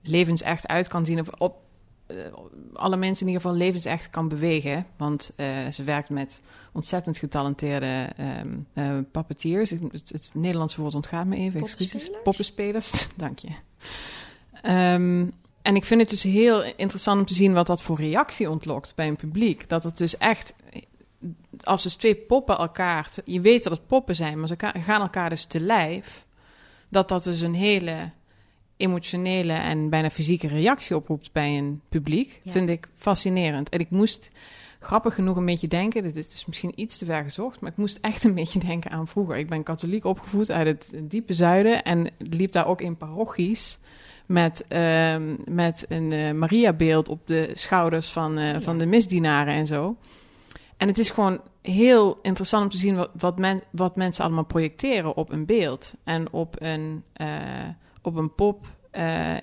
levensecht 0.02 0.66
uit 0.66 0.88
kan 0.88 1.06
zien. 1.06 1.20
Of 1.20 1.28
op 1.38 1.56
uh, 2.08 2.26
alle 2.72 2.96
mensen 2.96 3.26
in 3.26 3.32
ieder 3.32 3.42
geval 3.42 3.58
levensecht 3.58 4.10
kan 4.10 4.28
bewegen. 4.28 4.86
Want 4.96 5.32
uh, 5.36 5.68
ze 5.68 5.82
werkt 5.82 6.10
met 6.10 6.42
ontzettend 6.72 7.18
getalenteerde 7.18 8.08
um, 8.42 8.66
uh, 8.74 8.98
puppetiers. 9.12 9.70
Het, 9.70 10.08
het, 10.08 10.30
Nederlandse 10.34 10.80
woord 10.80 10.94
ontgaat 10.94 11.26
me 11.26 11.36
even, 11.36 11.60
excuses. 11.60 12.10
Poppenspelers, 12.22 13.08
dank 13.16 13.38
je. 13.38 13.50
Um, 14.94 15.32
en 15.62 15.76
ik 15.76 15.84
vind 15.84 16.00
het 16.00 16.10
dus 16.10 16.22
heel 16.22 16.62
interessant 16.76 17.20
om 17.20 17.26
te 17.26 17.34
zien 17.34 17.52
wat 17.52 17.66
dat 17.66 17.82
voor 17.82 17.96
reactie 17.96 18.50
ontlokt 18.50 18.94
bij 18.94 19.08
een 19.08 19.16
publiek. 19.16 19.68
Dat 19.68 19.82
het 19.82 19.96
dus 19.96 20.16
echt, 20.16 20.54
als 21.60 21.82
dus 21.82 21.94
twee 21.94 22.14
poppen 22.14 22.58
elkaar, 22.58 23.10
je 23.24 23.40
weet 23.40 23.64
dat 23.64 23.72
het 23.72 23.86
poppen 23.86 24.16
zijn, 24.16 24.38
maar 24.38 24.48
ze 24.48 24.56
gaan 24.58 25.00
elkaar 25.00 25.28
dus 25.28 25.44
te 25.44 25.60
lijf. 25.60 26.26
Dat 26.88 27.08
dat 27.08 27.24
dus 27.24 27.40
een 27.40 27.54
hele 27.54 28.10
emotionele 28.76 29.52
en 29.52 29.90
bijna 29.90 30.10
fysieke 30.10 30.48
reactie 30.48 30.96
oproept 30.96 31.32
bij 31.32 31.58
een 31.58 31.80
publiek. 31.88 32.40
Ja. 32.42 32.52
Vind 32.52 32.68
ik 32.68 32.88
fascinerend. 32.94 33.68
En 33.68 33.80
ik 33.80 33.90
moest 33.90 34.30
grappig 34.80 35.14
genoeg 35.14 35.36
een 35.36 35.44
beetje 35.44 35.68
denken. 35.68 36.12
Dit 36.12 36.32
is 36.32 36.46
misschien 36.46 36.72
iets 36.74 36.98
te 36.98 37.04
ver 37.04 37.22
gezocht, 37.22 37.60
maar 37.60 37.70
ik 37.70 37.76
moest 37.76 37.98
echt 38.00 38.24
een 38.24 38.34
beetje 38.34 38.58
denken 38.58 38.90
aan 38.90 39.08
vroeger. 39.08 39.36
Ik 39.36 39.48
ben 39.48 39.62
katholiek 39.62 40.04
opgevoed 40.04 40.50
uit 40.50 40.66
het 40.66 41.10
diepe 41.10 41.32
zuiden 41.32 41.82
en 41.82 42.10
liep 42.18 42.52
daar 42.52 42.66
ook 42.66 42.80
in 42.80 42.96
parochies 42.96 43.78
met, 44.28 44.64
ehm, 44.68 45.36
met 45.44 45.86
een 45.88 46.10
uh, 46.10 46.32
Maria-beeld 46.32 47.08
op 47.08 47.26
de 47.26 47.50
schouders 47.54 48.08
van, 48.08 48.38
uh, 48.38 48.56
van 48.60 48.78
de 48.78 48.86
misdienaren 48.86 49.54
en 49.54 49.66
zo. 49.66 49.96
En 50.76 50.88
het 50.88 50.98
is 50.98 51.10
gewoon 51.10 51.40
heel 51.62 52.18
interessant 52.22 52.64
om 52.64 52.70
te 52.70 52.76
zien 52.76 52.96
wat, 52.96 53.10
wat, 53.18 53.38
men, 53.38 53.60
wat 53.70 53.96
mensen 53.96 54.24
allemaal 54.24 54.44
projecteren 54.44 55.16
op 55.16 55.30
een 55.30 55.46
beeld. 55.46 55.94
En 56.04 56.32
op 56.32 56.56
een, 56.58 57.02
uh, 57.16 57.26
op 58.02 58.16
een 58.16 58.34
pop, 58.34 58.76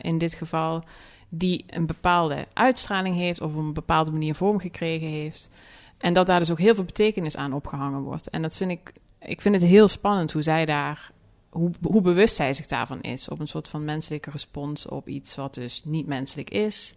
in 0.02 0.18
dit 0.18 0.34
geval, 0.34 0.84
die 1.30 1.64
een 1.68 1.86
bepaalde 1.86 2.48
uitstraling 2.54 3.16
heeft 3.16 3.42
of 3.42 3.54
op 3.54 3.58
een 3.58 3.74
bepaalde 3.74 4.12
manier 4.12 4.36
vorm 4.36 4.60
gekregen 4.60 5.08
heeft. 5.08 5.50
En 5.98 6.14
dat 6.14 6.28
daar 6.28 6.40
dus 6.40 6.52
ook 6.52 6.60
heel 6.60 6.76
veel 6.76 6.84
betekenis 6.84 7.38
aan 7.38 7.54
opgehangen 7.54 8.02
wordt. 8.02 8.30
En 8.30 8.42
dat 8.42 8.58
vind 8.58 8.72
ik, 8.72 8.94
ik 9.20 9.42
vind 9.42 9.56
het 9.56 9.64
heel 9.64 9.88
spannend 9.88 10.32
hoe 10.32 10.42
zij 10.42 10.66
daar 10.66 11.12
hoe, 11.56 11.72
hoe 11.82 12.02
bewust 12.02 12.36
zij 12.36 12.54
zich 12.54 12.66
daarvan 12.66 13.02
is. 13.02 13.30
Op 13.30 13.40
een 13.40 13.48
soort 13.48 13.68
van 13.68 13.86
menselijke 13.86 14.30
respons 14.30 14.86
op 14.86 15.08
iets 15.08 15.36
wat 15.36 15.54
dus 15.54 15.84
niet 15.84 16.08
menselijk 16.08 16.50
is. 16.50 16.96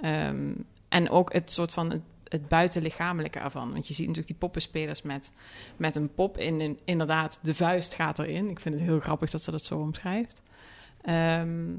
Ehm, 0.00 0.52
en 0.88 1.10
ook 1.10 1.32
het 1.32 1.50
soort 1.50 1.72
van 1.72 1.90
het, 1.90 2.48
buitenlichamelijke 2.48 3.38
ervan. 3.38 3.72
Want 3.72 3.88
je 3.88 3.94
ziet 3.94 4.06
natuurlijk 4.06 4.32
die 4.32 4.40
poppenspelers 4.40 5.02
met, 5.02 5.32
met 5.76 5.96
een 5.96 6.14
pop 6.14 6.38
in, 6.38 6.60
in, 6.60 6.78
inderdaad, 6.84 7.38
de 7.42 7.54
vuist 7.54 7.94
gaat 7.94 8.18
erin. 8.18 8.50
Ik 8.50 8.60
vind 8.60 8.74
het 8.74 8.84
heel 8.84 9.00
grappig 9.00 9.30
dat 9.30 9.42
ze 9.42 9.50
dat 9.50 9.64
zo 9.64 9.78
omschrijft. 9.78 10.42
Ehm, 11.02 11.76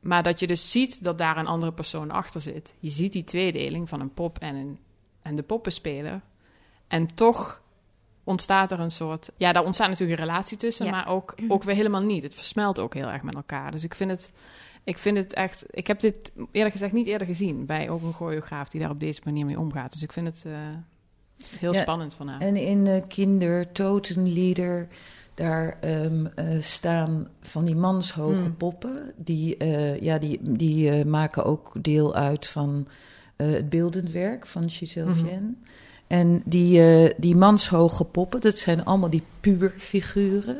maar 0.00 0.22
dat 0.22 0.40
je 0.40 0.46
dus 0.46 0.70
ziet 0.70 1.04
dat 1.04 1.18
daar 1.18 1.36
een 1.36 1.46
andere 1.46 1.72
persoon 1.72 2.10
achter 2.10 2.40
zit. 2.40 2.74
Je 2.78 2.90
ziet 2.90 3.12
die 3.12 3.24
tweedeling 3.24 3.88
van 3.88 4.00
een 4.00 4.14
pop 4.14 4.38
en, 4.38 4.54
een, 4.54 4.78
en 5.22 5.36
de 5.36 5.42
poppenspeler. 5.42 6.20
En 6.88 7.14
toch 7.14 7.62
ontstaat 8.30 8.70
er 8.70 8.80
een 8.80 8.90
soort... 8.90 9.30
Ja, 9.36 9.52
daar 9.52 9.64
ontstaat 9.64 9.88
natuurlijk 9.88 10.18
een 10.18 10.26
relatie 10.26 10.56
tussen, 10.56 10.90
maar 10.90 11.08
ook, 11.08 11.34
ook 11.48 11.62
weer 11.62 11.74
helemaal 11.74 12.02
niet. 12.02 12.22
Het 12.22 12.34
versmelt 12.34 12.78
ook 12.78 12.94
heel 12.94 13.10
erg 13.10 13.22
met 13.22 13.34
elkaar. 13.34 13.70
Dus 13.70 13.84
ik 13.84 13.94
vind 13.94 14.10
het... 14.10 14.32
Ik 14.84 14.98
vind 14.98 15.16
het 15.16 15.32
echt... 15.32 15.64
Ik 15.70 15.86
heb 15.86 16.00
dit 16.00 16.32
eerlijk 16.52 16.72
gezegd 16.74 16.92
niet 16.92 17.06
eerder 17.06 17.26
gezien... 17.26 17.66
bij 17.66 17.90
ook 17.90 18.02
een 18.02 18.12
choreograaf 18.12 18.68
die 18.68 18.80
daar 18.80 18.90
op 18.90 19.00
deze 19.00 19.20
manier 19.24 19.46
mee 19.46 19.58
omgaat. 19.58 19.92
Dus 19.92 20.02
ik 20.02 20.12
vind 20.12 20.26
het 20.26 20.42
uh, 20.46 20.52
heel 21.58 21.74
spannend 21.74 22.14
van 22.14 22.28
haar. 22.28 22.40
En 22.40 22.56
in 22.56 22.86
uh, 22.86 22.96
Kindertotenlieder... 23.08 24.86
Daar 25.34 25.78
um, 25.84 26.30
uh, 26.36 26.62
staan 26.62 27.28
van 27.40 27.64
die 27.64 27.76
manshoge 27.76 28.34
hmm. 28.34 28.56
poppen. 28.56 29.12
Die, 29.16 29.64
ja, 30.00 30.18
die, 30.18 30.38
die 30.42 31.04
maken 31.04 31.44
ook 31.44 31.72
deel 31.80 32.14
uit 32.14 32.46
van 32.46 32.88
het 33.36 33.68
beeldend 33.68 34.10
werk 34.10 34.46
van 34.46 34.70
Giselle 34.70 35.14
mm 35.14 35.26
-hmm. 35.26 35.56
En 36.10 36.42
die, 36.44 36.80
uh, 36.80 37.10
die 37.16 37.36
manshoge 37.36 38.04
poppen, 38.04 38.40
dat 38.40 38.56
zijn 38.56 38.84
allemaal 38.84 39.10
die 39.10 39.22
puberfiguren, 39.40 40.58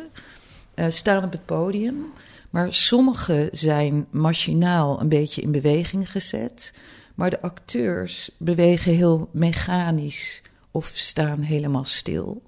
uh, 0.75 0.85
staan 0.89 1.25
op 1.25 1.33
het 1.33 1.45
podium. 1.45 2.05
Maar 2.51 2.75
sommige 2.75 3.49
zijn 3.53 4.07
machinaal 4.11 5.01
een 5.01 5.09
beetje 5.09 5.43
in 5.43 5.53
beweging 5.53 6.11
gezet. 6.11 6.73
Maar 7.15 7.31
de 7.31 7.41
acteurs 7.41 8.31
bewegen 8.39 8.95
heel 8.95 9.29
mechanisch 9.33 10.43
of 10.71 10.91
staan 10.95 11.41
helemaal 11.41 11.85
stil. 11.85 12.43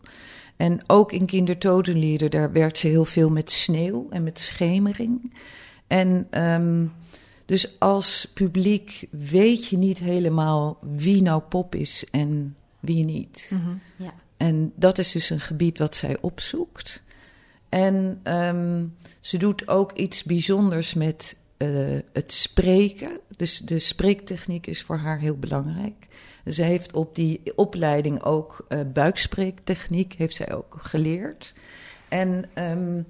En 0.57 0.81
ook 0.87 1.13
in 1.13 1.27
Kindertotenlieder, 1.27 2.31
daar 2.31 2.53
werkt 2.53 2.79
ze 2.79 2.87
heel 2.87 3.05
veel 3.05 3.31
met 3.31 3.51
sneeuw 3.51 4.07
en 4.11 4.23
met 4.23 4.41
schemering. 4.41 5.35
En 5.87 6.27
um, 6.31 6.93
dus 7.47 7.79
als 7.79 8.29
publiek 8.35 9.07
weet 9.11 9.69
je 9.69 9.79
niet 9.79 9.99
helemaal 9.99 10.79
wie 10.97 11.23
nou 11.23 11.43
pop 11.43 11.75
is 11.75 12.05
en 12.11 12.57
wie 12.83 13.05
niet. 13.05 13.51
Mm 13.51 13.81
ja. 13.97 14.15
En 14.37 14.73
dat 14.77 14.99
is 14.99 15.13
dus 15.13 15.31
een 15.31 15.41
gebied 15.41 15.79
wat 15.79 15.97
zij 15.97 16.17
opzoekt. 16.21 17.03
En 17.69 18.21
um, 18.25 18.97
ze 19.21 19.37
doet 19.37 19.69
ook 19.69 19.93
iets 19.93 20.23
bijzonders 20.23 20.95
met 20.95 21.37
uh, 21.59 21.99
het 22.13 22.33
spreken. 22.33 23.21
Dus 23.37 23.59
de 23.59 23.79
spreektechniek 23.79 24.67
is 24.67 24.83
voor 24.83 24.97
haar 24.97 25.19
heel 25.19 25.37
belangrijk. 25.37 26.07
Ze 26.47 26.63
heeft 26.63 26.93
op 26.93 27.15
die 27.15 27.41
opleiding 27.55 28.23
ook 28.23 28.67
uh, 28.69 28.81
buikspreektechniek 28.93 30.13
heeft 30.13 30.35
zij 30.35 30.53
ook 30.53 30.77
geleerd. 30.79 31.55
En 32.09 32.45
um, 32.55 33.07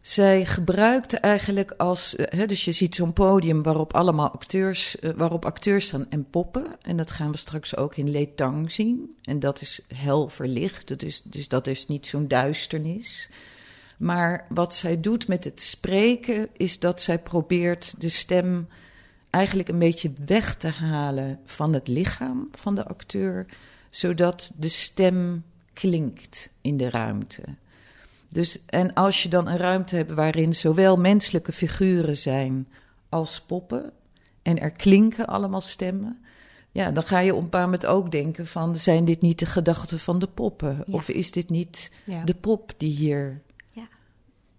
zij 0.00 0.44
gebruikte 0.44 1.16
eigenlijk 1.16 1.74
als. 1.76 2.14
Hè, 2.16 2.46
dus 2.46 2.64
je 2.64 2.72
ziet 2.72 2.94
zo'n 2.94 3.12
podium 3.12 3.62
waarop 3.62 3.94
allemaal 3.94 4.30
acteurs. 4.30 4.96
waarop 5.16 5.44
acteurs 5.44 5.86
staan 5.86 6.10
en 6.10 6.30
poppen. 6.30 6.66
En 6.82 6.96
dat 6.96 7.10
gaan 7.10 7.30
we 7.30 7.38
straks 7.38 7.76
ook 7.76 7.96
in 7.96 8.10
Letang 8.10 8.72
zien. 8.72 9.16
En 9.22 9.40
dat 9.40 9.60
is 9.60 9.80
hel 9.94 10.28
verlicht. 10.28 10.88
Dat 10.88 11.00
dus 11.24 11.48
dat 11.48 11.66
is 11.66 11.86
niet 11.86 12.06
zo'n 12.06 12.28
duisternis. 12.28 13.28
Maar 13.98 14.46
wat 14.48 14.74
zij 14.74 15.00
doet 15.00 15.28
met 15.28 15.44
het 15.44 15.60
spreken. 15.60 16.48
is 16.56 16.78
dat 16.78 17.02
zij 17.02 17.18
probeert 17.18 18.00
de 18.00 18.08
stem 18.08 18.68
eigenlijk 19.30 19.68
een 19.68 19.78
beetje 19.78 20.12
weg 20.26 20.56
te 20.56 20.68
halen 20.68 21.40
van 21.44 21.72
het 21.72 21.88
lichaam 21.88 22.48
van 22.52 22.74
de 22.74 22.86
acteur. 22.86 23.46
Zodat 23.90 24.52
de 24.56 24.68
stem 24.68 25.44
klinkt 25.72 26.50
in 26.60 26.76
de 26.76 26.90
ruimte. 26.90 27.42
Dus, 28.28 28.64
en 28.66 28.94
als 28.94 29.22
je 29.22 29.28
dan 29.28 29.48
een 29.48 29.56
ruimte 29.56 29.96
hebt 29.96 30.12
waarin 30.12 30.54
zowel 30.54 30.96
menselijke 30.96 31.52
figuren 31.52 32.16
zijn 32.16 32.68
als 33.08 33.40
poppen, 33.40 33.92
en 34.42 34.60
er 34.60 34.70
klinken 34.70 35.26
allemaal 35.26 35.60
stemmen, 35.60 36.24
ja, 36.70 36.90
dan 36.90 37.02
ga 37.02 37.18
je 37.18 37.34
op 37.34 37.42
een 37.42 37.48
paar 37.48 37.64
moment 37.64 37.86
ook 37.86 38.10
denken 38.10 38.46
van, 38.46 38.76
zijn 38.76 39.04
dit 39.04 39.20
niet 39.20 39.38
de 39.38 39.46
gedachten 39.46 39.98
van 39.98 40.18
de 40.18 40.26
poppen? 40.26 40.84
Of 40.90 41.08
is 41.08 41.30
dit 41.30 41.50
niet 41.50 41.92
ja. 42.04 42.24
de 42.24 42.34
pop 42.34 42.72
die 42.76 42.96
hier, 42.96 43.42
ja. 43.70 43.88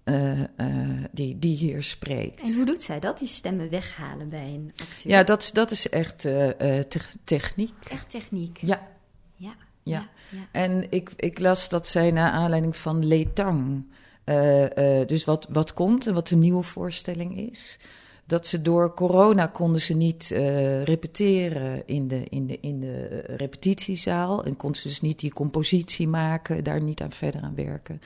uh, 0.05 0.39
uh, 0.39 1.03
die, 1.11 1.39
die 1.39 1.55
hier 1.55 1.83
spreekt? 1.83 2.41
En 2.41 2.55
hoe 2.55 2.65
doet 2.65 2.83
zij 2.83 2.99
dat, 2.99 3.17
die 3.17 3.27
stemmen 3.27 3.69
weghalen 3.69 4.29
bij 4.29 4.53
een 4.53 4.71
acteur? 4.81 5.11
Ja, 5.11 5.23
dat, 5.23 5.49
dat 5.53 5.71
is 5.71 5.89
echt 5.89 6.23
uh, 6.25 6.49
te 6.79 6.99
techniek. 7.23 7.73
Echt 7.89 8.09
techniek? 8.09 8.57
Ja. 8.61 8.87
Ja. 9.35 9.55
Ja. 9.83 10.09
ja. 10.29 10.39
En 10.51 10.85
ik, 10.89 11.11
ik 11.15 11.39
las 11.39 11.69
dat 11.69 11.87
zij 11.87 12.11
naar 12.11 12.31
aanleiding 12.31 12.77
van 12.77 13.07
Letang, 13.07 13.85
uh, 14.25 14.61
uh, 14.61 15.07
dus 15.07 15.25
wat, 15.25 15.47
wat 15.51 15.73
komt 15.73 16.07
en 16.07 16.13
wat 16.13 16.27
de 16.27 16.35
nieuwe 16.35 16.63
voorstelling 16.63 17.37
is, 17.37 17.79
dat 18.25 18.47
ze 18.47 18.61
door 18.61 18.93
corona 18.93 19.47
konden 19.47 19.81
ze 19.81 19.93
niet 19.93 20.29
uh, 20.33 20.83
repeteren 20.83 21.87
in 21.87 22.07
de, 22.07 22.23
in, 22.29 22.47
de, 22.47 22.59
in 22.59 22.79
de 22.79 23.23
repetitiezaal 23.27 24.43
en 24.45 24.55
konden 24.55 24.81
ze 24.81 24.87
dus 24.87 25.01
niet 25.01 25.19
die 25.19 25.33
compositie 25.33 26.07
maken, 26.07 26.63
daar 26.63 26.81
niet 26.81 27.01
aan 27.01 27.11
verder 27.11 27.41
aan 27.41 27.55
werken. 27.55 28.01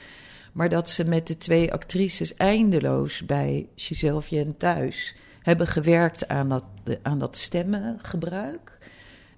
Maar 0.53 0.69
dat 0.69 0.89
ze 0.89 1.03
met 1.03 1.27
de 1.27 1.37
twee 1.37 1.73
actrices 1.73 2.35
eindeloos 2.35 3.25
bij 3.25 3.67
Giselle 3.75 4.21
Vien 4.21 4.57
thuis 4.57 5.15
hebben 5.41 5.67
gewerkt 5.67 6.27
aan 6.27 6.49
dat, 6.49 6.63
aan 7.01 7.19
dat 7.19 7.37
stemmengebruik. 7.37 8.77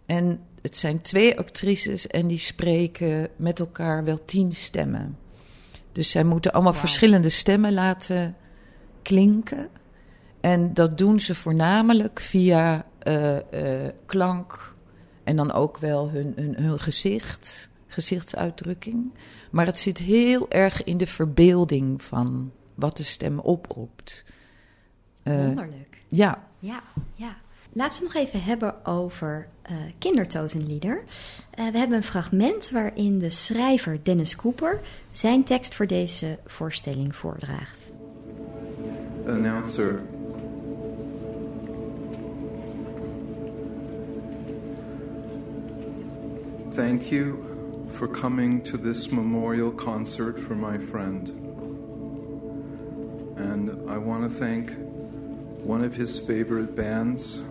En 0.06 0.40
het 0.66 0.78
zijn 0.78 1.02
twee 1.02 1.38
actrices 1.38 2.08
en 2.08 2.28
die 2.28 2.38
spreken 2.38 3.30
met 3.38 3.60
elkaar 3.60 4.04
wel 4.04 4.26
tien 4.26 4.54
stemmen. 4.54 5.18
Dus 5.92 6.10
zij 6.10 6.24
moeten 6.24 6.52
allemaal 6.52 6.74
verschillende 6.74 7.30
stemmen 7.30 7.74
laten 7.74 8.36
klinken. 9.02 9.70
En 10.42 10.74
dat 10.74 10.98
doen 10.98 11.20
ze 11.20 11.36
voornamelijk 11.36 12.20
via 12.20 12.86
uh, 13.08 13.34
uh, 13.34 13.42
klank 14.06 14.76
en 15.24 15.36
dan 15.36 15.52
ook 15.52 15.78
wel 15.78 16.10
hun, 16.10 16.34
hun, 16.36 16.56
hun 16.56 16.80
gezicht, 16.80 17.70
gezichtsuitdrukking. 17.88 19.14
Maar 19.52 19.66
het 19.66 19.80
zit 19.80 19.98
heel 19.98 20.52
erg 20.52 20.84
in 20.84 20.98
de 20.98 21.08
verbeelding 21.08 22.04
van 22.04 22.52
wat 22.76 22.98
de 22.98 23.04
stem 23.04 23.40
oproept. 23.40 24.24
Uh, 25.24 25.46
Wonderlijk. 25.46 26.02
Ja. 26.08 26.48
Ja, 26.60 26.84
ja. 27.14 27.36
Laten 27.72 27.98
we 28.00 28.04
nog 28.04 28.14
even 28.14 28.44
hebben 28.44 28.86
over 28.86 29.48
uh, 29.72 29.78
kindertotenlieder. 29.98 30.96
Uh, 31.60 31.68
we 31.72 31.78
hebben 31.78 31.98
een 31.98 32.04
fragment 32.04 32.70
waarin 32.70 33.20
de 33.20 33.30
schrijver 33.30 34.00
Dennis 34.04 34.36
Cooper 34.36 34.80
zijn 35.12 35.44
tekst 35.44 35.76
voor 35.76 35.88
deze 35.88 36.40
voorstelling 36.46 37.16
voordraagt. 37.16 37.92
Announcer. 39.28 40.02
Thank 46.76 47.02
you 47.02 47.36
for 47.88 48.08
coming 48.08 48.64
to 48.66 48.78
this 48.78 49.08
memorial 49.08 49.72
concert 49.72 50.40
for 50.40 50.56
my 50.56 50.80
friend. 50.80 51.32
And 53.38 53.70
I 53.90 53.98
want 53.98 54.32
to 54.32 54.38
thank 54.40 54.72
one 55.66 55.88
of 55.88 55.96
his 55.96 56.20
favorite 56.20 56.76
bands 56.76 57.42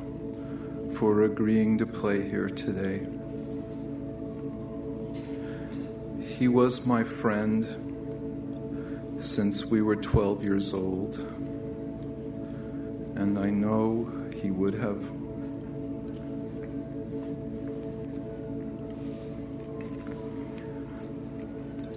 for 0.94 1.22
agreeing 1.22 1.76
to 1.78 1.86
play 1.86 2.28
here 2.28 2.48
today. 2.48 3.04
He 6.24 6.46
was 6.46 6.86
my 6.86 7.02
friend 7.02 7.66
since 9.18 9.66
we 9.66 9.82
were 9.82 9.96
12 9.96 10.44
years 10.44 10.72
old, 10.72 11.18
and 13.16 13.38
I 13.38 13.50
know 13.50 14.10
he 14.40 14.50
would 14.52 14.74
have 14.74 15.02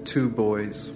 two 0.05 0.29
boys. 0.29 0.91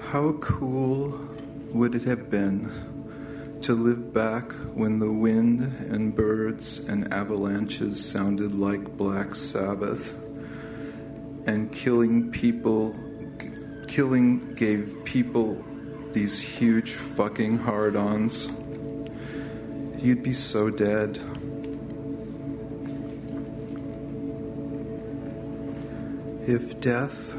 How 0.00 0.32
cool 0.40 1.23
would 1.74 1.96
it 1.96 2.04
have 2.04 2.30
been 2.30 2.70
to 3.60 3.74
live 3.74 4.14
back 4.14 4.52
when 4.74 5.00
the 5.00 5.10
wind 5.10 5.60
and 5.90 6.14
birds 6.14 6.78
and 6.84 7.12
avalanches 7.12 8.08
sounded 8.08 8.54
like 8.54 8.96
Black 8.96 9.34
Sabbath 9.34 10.14
and 11.46 11.72
killing 11.72 12.30
people 12.30 12.94
killing 13.88 14.54
gave 14.54 15.04
people 15.04 15.64
these 16.12 16.38
huge 16.38 16.92
fucking 16.92 17.58
hard-ons? 17.58 18.52
You'd 19.98 20.22
be 20.22 20.32
so 20.32 20.70
dead. 20.70 21.18
If 26.46 26.80
death 26.80 27.34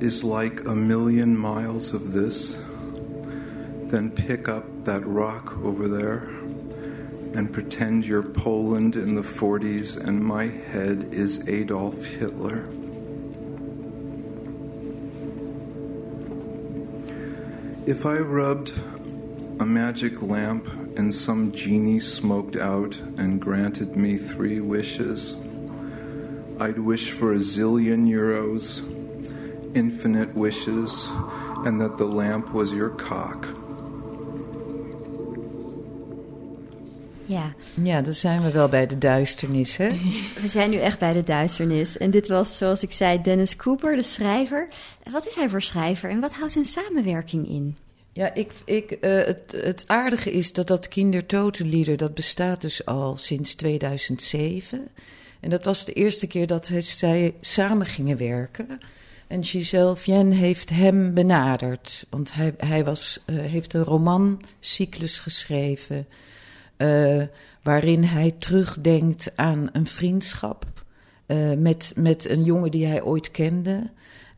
is 0.00 0.24
like 0.24 0.64
a 0.64 0.74
million 0.74 1.36
miles 1.36 1.92
of 1.92 2.12
this 2.12 2.58
then 3.90 4.10
pick 4.10 4.48
up 4.48 4.84
that 4.84 5.04
rock 5.04 5.58
over 5.64 5.88
there 5.88 6.30
and 7.34 7.52
pretend 7.52 8.04
you're 8.04 8.22
Poland 8.22 8.94
in 8.94 9.16
the 9.16 9.22
40s 9.22 9.96
and 9.96 10.24
my 10.24 10.46
head 10.46 11.08
is 11.12 11.48
Adolf 11.48 12.04
Hitler. 12.04 12.68
If 17.86 18.06
I 18.06 18.18
rubbed 18.18 18.72
a 19.58 19.66
magic 19.66 20.22
lamp 20.22 20.68
and 20.96 21.12
some 21.12 21.50
genie 21.50 21.98
smoked 21.98 22.56
out 22.56 22.96
and 23.16 23.40
granted 23.40 23.96
me 23.96 24.16
three 24.16 24.60
wishes, 24.60 25.34
I'd 26.60 26.78
wish 26.78 27.10
for 27.10 27.32
a 27.32 27.38
zillion 27.38 28.06
euros, 28.08 28.84
infinite 29.74 30.34
wishes, 30.36 31.08
and 31.64 31.80
that 31.80 31.98
the 31.98 32.04
lamp 32.04 32.52
was 32.52 32.72
your 32.72 32.90
cock. 32.90 33.48
Ja, 37.30 37.54
Ja, 37.82 38.02
dan 38.02 38.14
zijn 38.14 38.42
we 38.42 38.50
wel 38.50 38.68
bij 38.68 38.86
de 38.86 38.98
duisternis, 38.98 39.76
hè? 39.76 39.88
we 40.40 40.48
zijn 40.48 40.70
nu 40.70 40.76
echt 40.76 40.98
bij 40.98 41.12
de 41.12 41.22
duisternis. 41.22 41.98
En 41.98 42.10
dit 42.10 42.28
was, 42.28 42.56
zoals 42.56 42.82
ik 42.82 42.92
zei, 42.92 43.22
Dennis 43.22 43.56
Cooper, 43.56 43.96
de 43.96 44.02
schrijver. 44.02 44.68
Wat 45.10 45.26
is 45.26 45.34
hij 45.34 45.48
voor 45.48 45.62
schrijver 45.62 46.10
en 46.10 46.20
wat 46.20 46.32
houdt 46.32 46.52
zijn 46.52 46.64
samenwerking 46.64 47.48
in? 47.48 47.76
Ja, 48.12 48.34
ik, 48.34 48.52
ik, 48.64 48.90
eh, 48.90 49.10
het, 49.24 49.42
het 49.56 49.84
aardige 49.86 50.32
is 50.32 50.52
dat 50.52 50.66
dat 50.66 50.88
Kindertotenlieder, 50.88 51.96
dat 51.96 52.14
bestaat 52.14 52.60
dus 52.60 52.84
al 52.84 53.16
sinds 53.16 53.54
2007. 53.54 54.88
En 55.40 55.50
dat 55.50 55.64
was 55.64 55.84
de 55.84 55.92
eerste 55.92 56.26
keer 56.26 56.46
dat 56.46 56.68
hij- 56.68 56.80
zij 56.80 57.34
samen 57.40 57.86
gingen 57.86 58.16
werken. 58.16 58.66
En 59.26 59.44
Giselle 59.44 59.96
Vienne 59.96 60.34
heeft 60.34 60.70
hem 60.70 61.14
benaderd. 61.14 62.06
Want 62.08 62.32
hij, 62.34 62.54
hij 62.58 62.84
was, 62.84 63.20
eh, 63.26 63.36
heeft 63.38 63.74
een 63.74 63.84
romancyclus 63.84 65.18
geschreven... 65.18 66.06
eh, 66.80 67.22
waarin 67.62 68.04
hij 68.04 68.34
terugdenkt 68.38 69.32
aan 69.34 69.68
een 69.72 69.86
vriendschap... 69.86 70.66
eh, 71.26 71.52
met, 71.52 71.92
met 71.96 72.28
een 72.28 72.44
jongen 72.44 72.70
die 72.70 72.86
hij 72.86 73.02
ooit 73.02 73.30
kende... 73.30 73.90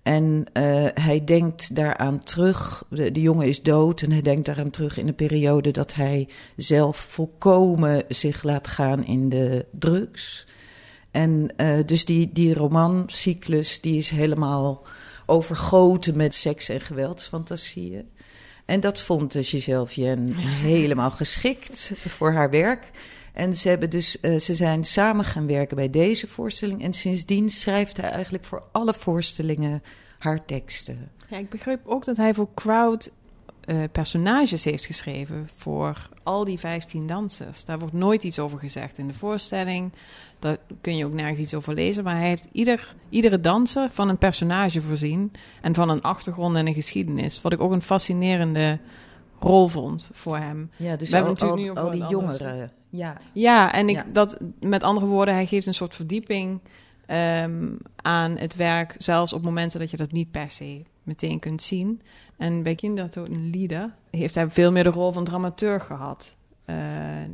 En 0.03 0.45
eh, 0.53 0.87
hij 0.95 1.25
denkt 1.25 1.75
daaraan 1.75 2.23
terug. 2.23 2.85
De, 2.91 3.13
de 3.13 3.21
jongen 3.21 3.47
is 3.47 3.63
dood 3.63 4.03
en 4.03 4.11
hij 4.11 4.21
denkt 4.21 4.47
daaraan 4.47 4.71
terug 4.71 4.97
in 4.99 5.09
een 5.09 5.15
periode 5.15 5.71
dat 5.71 5.95
hij 5.95 6.29
zelf 6.57 6.97
volkomen 6.97 8.05
zich 8.09 8.43
laat 8.43 8.69
gaan 8.69 9.05
in 9.05 9.29
de 9.29 9.67
drugs. 9.71 10.47
En 11.11 11.51
dus 11.87 12.05
die, 12.05 12.31
die 12.33 12.55
romancyclus 12.55 13.81
die 13.81 13.97
is 13.97 14.11
helemaal 14.11 14.87
overgoten 15.27 16.17
met 16.17 16.35
seks- 16.35 16.69
en 16.69 16.81
geweldsfantasieën. 16.81 18.09
En 18.64 18.81
dat 18.81 19.01
vond 19.01 19.33
de 19.33 19.42
Giselle 19.42 19.87
Vienne 19.87 20.35
helemaal 20.35 21.11
geschikt 21.11 21.92
voor 21.96 22.33
haar 22.33 22.51
werk. 22.51 22.90
En 23.33 23.57
ze, 23.57 23.68
hebben 23.68 23.90
dus, 23.90 24.20
eh, 24.20 24.38
ze 24.38 24.55
zijn 24.55 24.85
samen 24.85 25.25
gaan 25.25 25.46
werken 25.46 25.77
bij 25.77 25.90
deze 25.90 26.27
voorstelling. 26.27 26.83
En 26.83 26.92
sindsdien 26.92 27.51
schrijft 27.51 27.96
hij 27.96 28.11
eigenlijk 28.11 28.44
voor 28.44 28.62
alle 28.72 28.94
voorstellingen 28.94 29.83
haar 30.18 30.44
teksten. 30.44 31.11
Ja, 31.29 31.37
ik 31.37 31.48
begreep 31.48 31.81
ook 31.87 32.05
dat 32.05 32.16
hij 32.16 32.35
voor 32.35 32.48
Crowd 32.55 33.11
eh, 33.61 33.83
personages 33.92 34.64
heeft 34.64 34.87
geschreven 34.87 35.48
voor 35.57 36.09
al 36.22 36.44
die 36.44 36.59
15 36.59 37.07
dansers. 37.07 37.64
Daar 37.64 37.79
wordt 37.79 37.94
nooit 37.94 38.22
iets 38.22 38.38
over 38.38 38.59
gezegd 38.59 38.98
in 38.98 39.07
de 39.07 39.14
voorstelling. 39.14 39.92
Daar 40.43 40.57
kun 40.81 40.97
je 40.97 41.05
ook 41.07 41.13
nergens 41.13 41.39
iets 41.39 41.55
over 41.55 41.75
lezen. 41.75 42.05
Maar 42.05 42.17
hij 42.17 42.29
heeft 42.29 42.49
ieder, 42.53 42.95
iedere 43.09 43.41
danser 43.41 43.91
van 43.91 44.09
een 44.09 44.19
personage 44.19 44.81
voorzien. 44.83 45.33
En 45.61 45.75
van 45.75 45.89
een 45.89 46.03
achtergrond 46.03 46.57
en 46.57 46.67
een 46.67 46.75
geschiedenis. 46.75 47.41
Wat 47.43 47.53
ik 47.53 47.61
ook 47.61 47.73
een 47.73 47.83
fascinerende 47.83 48.79
rol 49.39 49.69
vond 49.69 50.11
voor 50.13 50.37
hem. 50.39 50.71
Ja, 50.77 50.97
dus 50.97 51.11
We 51.11 51.17
hebben 51.17 51.37
al, 51.37 51.47
natuurlijk 51.47 51.79
al, 51.79 51.85
nu 51.85 51.91
al 51.91 52.09
die 52.09 52.17
anders. 52.17 52.39
jongeren. 52.39 52.73
Ja, 52.89 53.17
Ja, 53.33 53.73
en 53.73 53.89
ik, 53.89 53.95
Ja. 53.97 54.05
dat 54.13 54.39
met 54.61 54.83
andere 54.83 55.07
woorden, 55.07 55.35
hij 55.35 55.47
geeft 55.47 55.67
een 55.67 55.75
soort 55.75 55.95
verdieping 55.95 56.61
ehm, 57.07 57.69
aan 57.97 58.37
het 58.37 58.57
werk, 58.57 58.95
zelfs 58.99 59.33
op 59.33 59.43
momenten 59.45 59.81
dat 59.81 59.91
je 59.91 59.97
dat 59.97 60.13
niet 60.13 60.31
per 60.31 60.51
se 60.51 60.83
meteen 61.03 61.39
kunt 61.39 61.63
zien. 61.63 62.01
En 62.37 62.63
bij 62.63 62.75
Kindertoten 62.75 63.51
Lieder 63.51 63.95
heeft 64.11 64.35
hij 64.35 64.51
veel 64.51 64.73
meer 64.73 64.83
de 64.85 64.91
rol 64.91 65.13
van 65.13 65.25
dramaturg 65.25 65.87
gehad, 65.87 66.37
eh, 66.65 66.77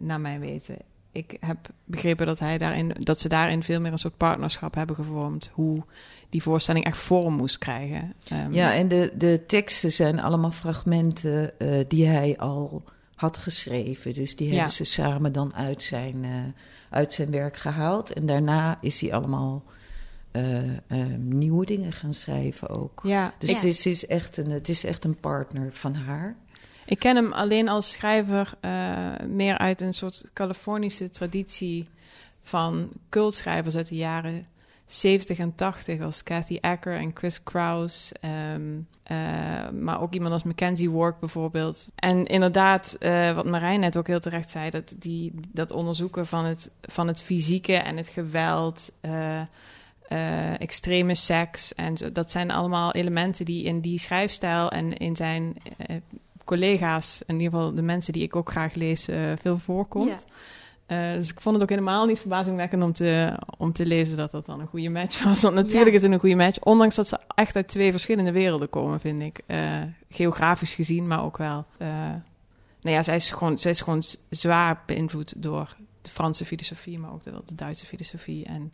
naar 0.01 0.21
mijn 0.21 0.41
weten. 0.41 0.77
Ik 1.19 1.37
heb 1.41 1.59
begrepen 1.85 2.27
dat, 2.27 2.39
hij 2.39 2.59
daarin, 2.59 2.95
dat 3.01 3.21
ze 3.21 3.29
daarin 3.29 3.63
veel 3.63 3.81
meer 3.81 3.93
een 3.93 3.99
soort 3.99 4.17
partnerschap 4.17 4.75
hebben 4.75 4.97
gevormd. 4.97 5.51
Hoe 5.55 5.83
die 6.31 6.43
voorstelling 6.43 6.85
echt 6.85 6.97
vorm 6.99 7.35
moest 7.35 7.59
krijgen. 7.59 8.15
Ehm, 8.29 8.53
ja 8.53 8.75
en 8.75 8.89
de, 8.89 9.13
de 9.17 9.43
teksten 9.47 9.93
zijn 9.93 10.21
allemaal 10.21 10.51
fragmenten 10.51 11.59
eh, 11.59 11.85
die 11.89 12.07
hij 12.07 12.37
al 12.37 12.83
had 13.15 13.39
geschreven. 13.39 14.13
Dus 14.15 14.37
die 14.37 14.49
Ja. 14.49 14.55
hebben 14.55 14.73
ze 14.73 14.85
samen 14.85 15.33
dan 15.33 15.55
uit 15.55 15.83
zijn, 15.83 16.25
eh, 16.25 16.31
uit 16.91 17.13
zijn 17.13 17.31
werk 17.31 17.57
gehaald. 17.57 18.13
En 18.13 18.27
daarna 18.27 18.77
is 18.81 19.01
hij 19.01 19.13
allemaal 19.13 19.63
eh, 20.31 20.45
nieuwe 21.19 21.67
dingen 21.67 21.93
gaan 21.93 22.15
schrijven 22.15 22.69
ook. 22.69 23.01
ja, 23.05 23.35
Dus 23.39 23.55
het, 23.55 23.63
is, 23.65 23.87
is 23.87 24.07
echt 24.07 24.37
een, 24.37 24.51
het 24.51 24.69
is 24.69 24.85
echt 24.85 25.05
een 25.05 25.21
partner 25.21 25.69
van 25.73 25.95
haar. 25.95 26.37
Ik 26.89 26.99
ken 26.99 27.17
hem 27.17 27.33
alleen 27.33 27.69
als 27.69 27.93
schrijver 27.93 28.53
eh, 28.61 29.11
meer 29.27 29.59
uit 29.59 29.81
een 29.81 29.95
soort 29.95 30.31
Californische 30.33 31.11
traditie 31.11 31.87
van 32.41 32.89
cultschrijvers 33.09 33.77
uit 33.77 33.89
de 33.89 33.97
jaren 33.97 34.47
70 34.85 35.39
en 35.39 35.55
80, 35.55 36.01
als 36.01 36.23
Kathy 36.23 36.59
Acker 36.61 36.95
en 36.95 37.11
Chris 37.15 37.43
Kraus. 37.43 38.13
ehm, 38.21 38.63
eh, 39.03 39.71
maar 39.71 40.01
ook 40.01 40.15
iemand 40.15 40.33
als 40.33 40.43
Mackenzie 40.43 40.91
Wark 40.91 41.21
bijvoorbeeld. 41.21 41.89
En 41.95 42.27
inderdaad, 42.27 42.97
eh, 43.01 43.35
wat 43.35 43.47
Marijn 43.47 43.81
net 43.81 43.97
ook 43.97 44.07
heel 44.07 44.21
terecht 44.21 44.51
zei, 44.51 44.71
dat, 44.71 44.95
die, 44.99 45.33
dat 45.53 45.71
onderzoeken 45.71 46.27
van 46.27 46.45
het, 46.45 46.71
van 46.83 47.09
het 47.09 47.21
fysieke 47.21 47.75
en 47.75 47.97
het 47.97 48.09
geweld. 48.09 48.93
extreme 50.59 51.15
seks. 51.15 51.75
En 51.75 51.97
zo, 51.97 52.13
dat 52.13 52.31
zijn 52.31 52.51
allemaal 52.51 52.93
elementen 52.93 53.45
die 53.45 53.65
in 53.65 53.81
die 53.81 53.99
schrijfstijl 53.99 54.71
en 54.71 54.97
in 54.97 55.17
zijn 55.17 55.57
collega's, 56.49 57.23
in 57.27 57.41
ieder 57.41 57.53
geval 57.59 57.75
de 57.75 57.83
mensen 57.83 58.13
die 58.13 58.23
ik 58.23 58.37
ook 58.37 58.51
graag 58.51 58.75
lees, 58.75 59.09
eh, 59.09 59.33
veel 59.41 59.59
voorkomt. 59.59 60.25
Eh, 60.87 61.13
dus 61.13 61.31
ik 61.31 61.41
vond 61.41 61.55
het 61.55 61.63
ook 61.65 61.71
helemaal 61.71 62.07
niet 62.07 62.21
verbazingwekkend 62.21 62.83
om 62.83 62.93
te, 62.93 63.39
om 63.59 63.73
te 63.73 63.87
lezen 63.87 64.17
dat 64.17 64.31
dat 64.31 64.47
dan 64.47 64.61
een 64.61 64.67
goede 64.67 64.89
match 64.89 65.23
was. 65.25 65.43
Want 65.43 65.55
natuurlijk 65.55 65.91
Ja. 65.91 65.97
is 65.97 66.03
het 66.03 66.13
een 66.13 66.19
goede 66.19 66.35
match, 66.35 66.59
ondanks 66.59 66.95
dat 66.95 67.09
ze 67.09 67.19
echt 67.35 67.57
uit 67.57 67.69
twee 67.69 67.91
verschillende 67.91 68.33
werelden 68.33 68.71
komen, 68.71 69.01
vind 69.01 69.21
ik. 69.23 69.41
Eh, 69.47 69.83
geografisch 70.11 70.75
gezien, 70.75 71.07
maar 71.07 71.23
ook 71.25 71.37
wel. 71.39 71.65
nou 71.79 72.97
ja, 72.97 73.03
zij 73.03 73.17
is, 73.17 73.31
gewoon, 73.31 73.59
zij 73.59 73.71
is 73.71 73.81
gewoon 73.81 74.03
zwaar 74.31 74.83
beïnvloed 74.87 75.43
door 75.43 75.77
de 76.03 76.11
Franse 76.11 76.45
filosofie, 76.45 76.99
maar 76.99 77.13
ook 77.13 77.23
de, 77.23 77.33
de 77.47 77.55
Duitse 77.55 77.87
filosofie. 77.87 78.45
En 78.45 78.73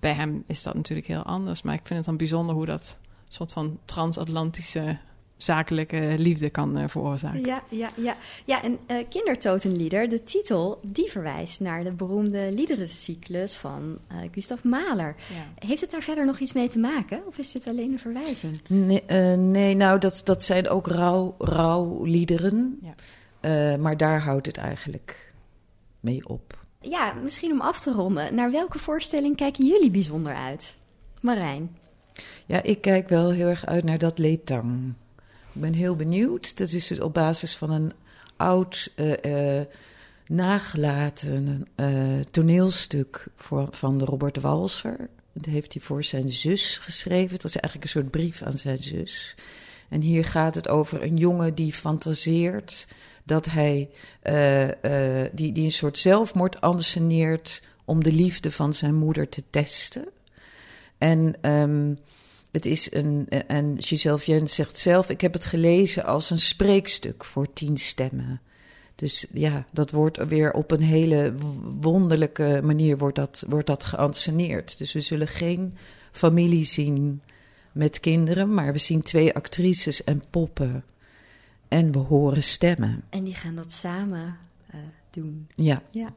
bij 0.00 0.12
hem 0.12 0.44
is 0.46 0.62
dat 0.62 0.74
natuurlijk 0.74 1.06
heel 1.08 1.22
anders. 1.22 1.62
Maar 1.62 1.74
ik 1.74 1.80
vind 1.84 1.98
het 1.98 2.06
dan 2.08 2.16
bijzonder 2.16 2.54
hoe 2.54 2.66
dat 2.66 2.98
soort 3.28 3.52
van 3.52 3.78
transatlantische 3.84 4.98
zakelijke 5.42 6.14
liefde 6.18 6.50
kan 6.50 6.78
eh, 6.78 6.88
veroorzaken. 6.88 7.44
Ja, 7.44 7.62
ja, 7.68 7.88
ja. 7.96 8.16
ja 8.44 8.62
en 8.62 8.78
eh 8.86 8.96
Kindertotenlieder, 9.08 10.08
de 10.08 10.24
titel, 10.24 10.78
die 10.82 11.10
verwijst 11.10 11.60
naar 11.60 11.84
de 11.84 11.92
beroemde 11.92 12.52
liederencyclus 12.52 13.56
van 13.56 13.98
eh 14.08 14.16
Gustav 14.32 14.62
Mahler. 14.62 15.16
Ja. 15.34 15.66
Heeft 15.66 15.80
het 15.80 15.90
daar 15.90 16.02
verder 16.02 16.26
nog 16.26 16.38
iets 16.38 16.52
mee 16.52 16.68
te 16.68 16.78
maken? 16.78 17.22
Of 17.26 17.38
is 17.38 17.52
dit 17.52 17.66
alleen 17.66 17.92
een 17.92 17.98
verwijzing? 17.98 18.60
Nee, 18.68 19.02
eh, 19.06 19.34
nee 19.34 19.74
nou, 19.74 19.98
dat, 19.98 20.20
dat 20.24 20.42
zijn 20.42 20.68
ook 20.68 20.86
rouw, 20.86 21.34
rouwliederen. 21.38 22.78
Ja. 22.82 22.94
Eh, 23.40 23.78
maar 23.78 23.96
daar 23.96 24.20
houdt 24.20 24.46
het 24.46 24.56
eigenlijk 24.56 25.32
mee 26.00 26.28
op. 26.28 26.58
Ja, 26.80 27.12
misschien 27.22 27.52
om 27.52 27.60
af 27.60 27.80
te 27.80 27.92
ronden. 27.92 28.34
Naar 28.34 28.50
welke 28.50 28.78
voorstelling 28.78 29.36
kijken 29.36 29.66
jullie 29.66 29.90
bijzonder 29.90 30.34
uit? 30.34 30.74
Marijn. 31.20 31.76
Ja, 32.46 32.62
ik 32.62 32.80
kijk 32.80 33.08
wel 33.08 33.30
heel 33.30 33.46
erg 33.46 33.66
uit 33.66 33.84
naar 33.84 33.98
dat 33.98 34.18
Letang. 34.18 34.94
Ik 35.60 35.66
ben 35.66 35.74
heel 35.74 35.96
benieuwd. 35.96 36.56
Dat 36.56 36.70
is 36.70 36.86
dus 36.86 37.00
op 37.00 37.14
basis 37.14 37.56
van 37.56 37.70
een 37.70 37.92
oud 38.36 38.92
eh, 38.94 39.58
eh, 39.58 39.66
nagelaten 40.26 41.66
uh, 41.76 42.20
toneelstuk 42.30 43.26
voor, 43.36 43.68
van 43.70 44.02
Robert 44.02 44.40
Walser. 44.40 45.08
Dat 45.32 45.44
heeft 45.44 45.72
hij 45.72 45.82
voor 45.82 46.04
zijn 46.04 46.28
zus 46.28 46.78
geschreven. 46.78 47.30
Dat 47.30 47.44
is 47.44 47.56
eigenlijk 47.56 47.84
een 47.84 48.00
soort 48.00 48.10
brief 48.10 48.42
aan 48.42 48.58
zijn 48.58 48.78
zus. 48.78 49.34
En 49.88 50.00
hier 50.00 50.24
gaat 50.24 50.54
het 50.54 50.68
over 50.68 51.02
een 51.02 51.16
jongen 51.16 51.54
die 51.54 51.72
fantaseert 51.72 52.86
dat 53.24 53.46
hij 53.46 53.90
die, 55.32 55.52
die 55.52 55.64
een 55.64 55.72
soort 55.72 55.98
zelfmoord 55.98 56.60
anseneert 56.60 57.62
om 57.84 58.04
de 58.04 58.12
liefde 58.12 58.50
van 58.50 58.74
zijn 58.74 58.94
moeder 58.94 59.28
te 59.28 59.42
testen. 59.50 60.08
En 60.98 61.50
um, 61.50 61.98
het 62.52 62.66
is 62.66 62.92
een, 62.92 63.28
en 63.28 63.76
Giselle 63.82 64.18
Vienne 64.18 64.46
zegt 64.46 64.78
zelf: 64.78 65.08
Ik 65.08 65.20
heb 65.20 65.32
het 65.32 65.44
gelezen 65.44 66.04
als 66.04 66.30
een 66.30 66.38
spreekstuk 66.38 67.24
voor 67.24 67.52
tien 67.52 67.76
stemmen. 67.76 68.40
Dus 68.94 69.26
ja, 69.32 69.64
dat 69.72 69.90
wordt 69.90 70.24
weer 70.28 70.52
op 70.52 70.70
een 70.70 70.82
hele 70.82 71.34
wonderlijke 71.80 72.60
manier 72.64 72.98
wordt 72.98 73.16
dat, 73.16 73.44
wordt 73.48 73.66
dat 73.66 73.84
geanceneerd. 73.84 74.78
Dus 74.78 74.92
we 74.92 75.00
zullen 75.00 75.28
geen 75.28 75.76
familie 76.12 76.64
zien 76.64 77.22
met 77.72 78.00
kinderen, 78.00 78.54
maar 78.54 78.72
we 78.72 78.78
zien 78.78 79.02
twee 79.02 79.34
actrices 79.34 80.04
en 80.04 80.22
poppen. 80.30 80.84
En 81.68 81.92
we 81.92 81.98
horen 81.98 82.42
stemmen. 82.42 83.02
En 83.10 83.24
die 83.24 83.34
gaan 83.34 83.54
dat 83.54 83.72
samen 83.72 84.36
uh, 84.74 84.80
doen. 85.10 85.48
Ja. 85.54 85.82
ja. 85.90 86.12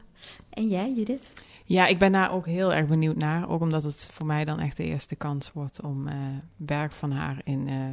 En 0.50 0.68
jij, 0.68 0.94
Judith? 0.94 1.34
Ja, 1.66 1.88
ik 1.88 2.00
ben 2.00 2.12
daar 2.12 2.32
ook 2.32 2.46
heel 2.46 2.74
erg 2.74 2.88
benieuwd 2.88 3.16
naar. 3.16 3.50
Ook 3.50 3.62
omdat 3.62 3.84
het 3.84 4.10
voor 4.12 4.26
mij 4.26 4.46
dan 4.46 4.60
echt 4.60 4.78
de 4.78 4.84
eerste 4.84 5.16
kans 5.16 5.52
wordt 5.54 5.82
om 5.82 6.08
uh, 6.08 6.14
werk 6.56 6.92
van 6.92 7.12
haar 7.12 7.42
in, 7.44 7.68
uh, 7.68 7.86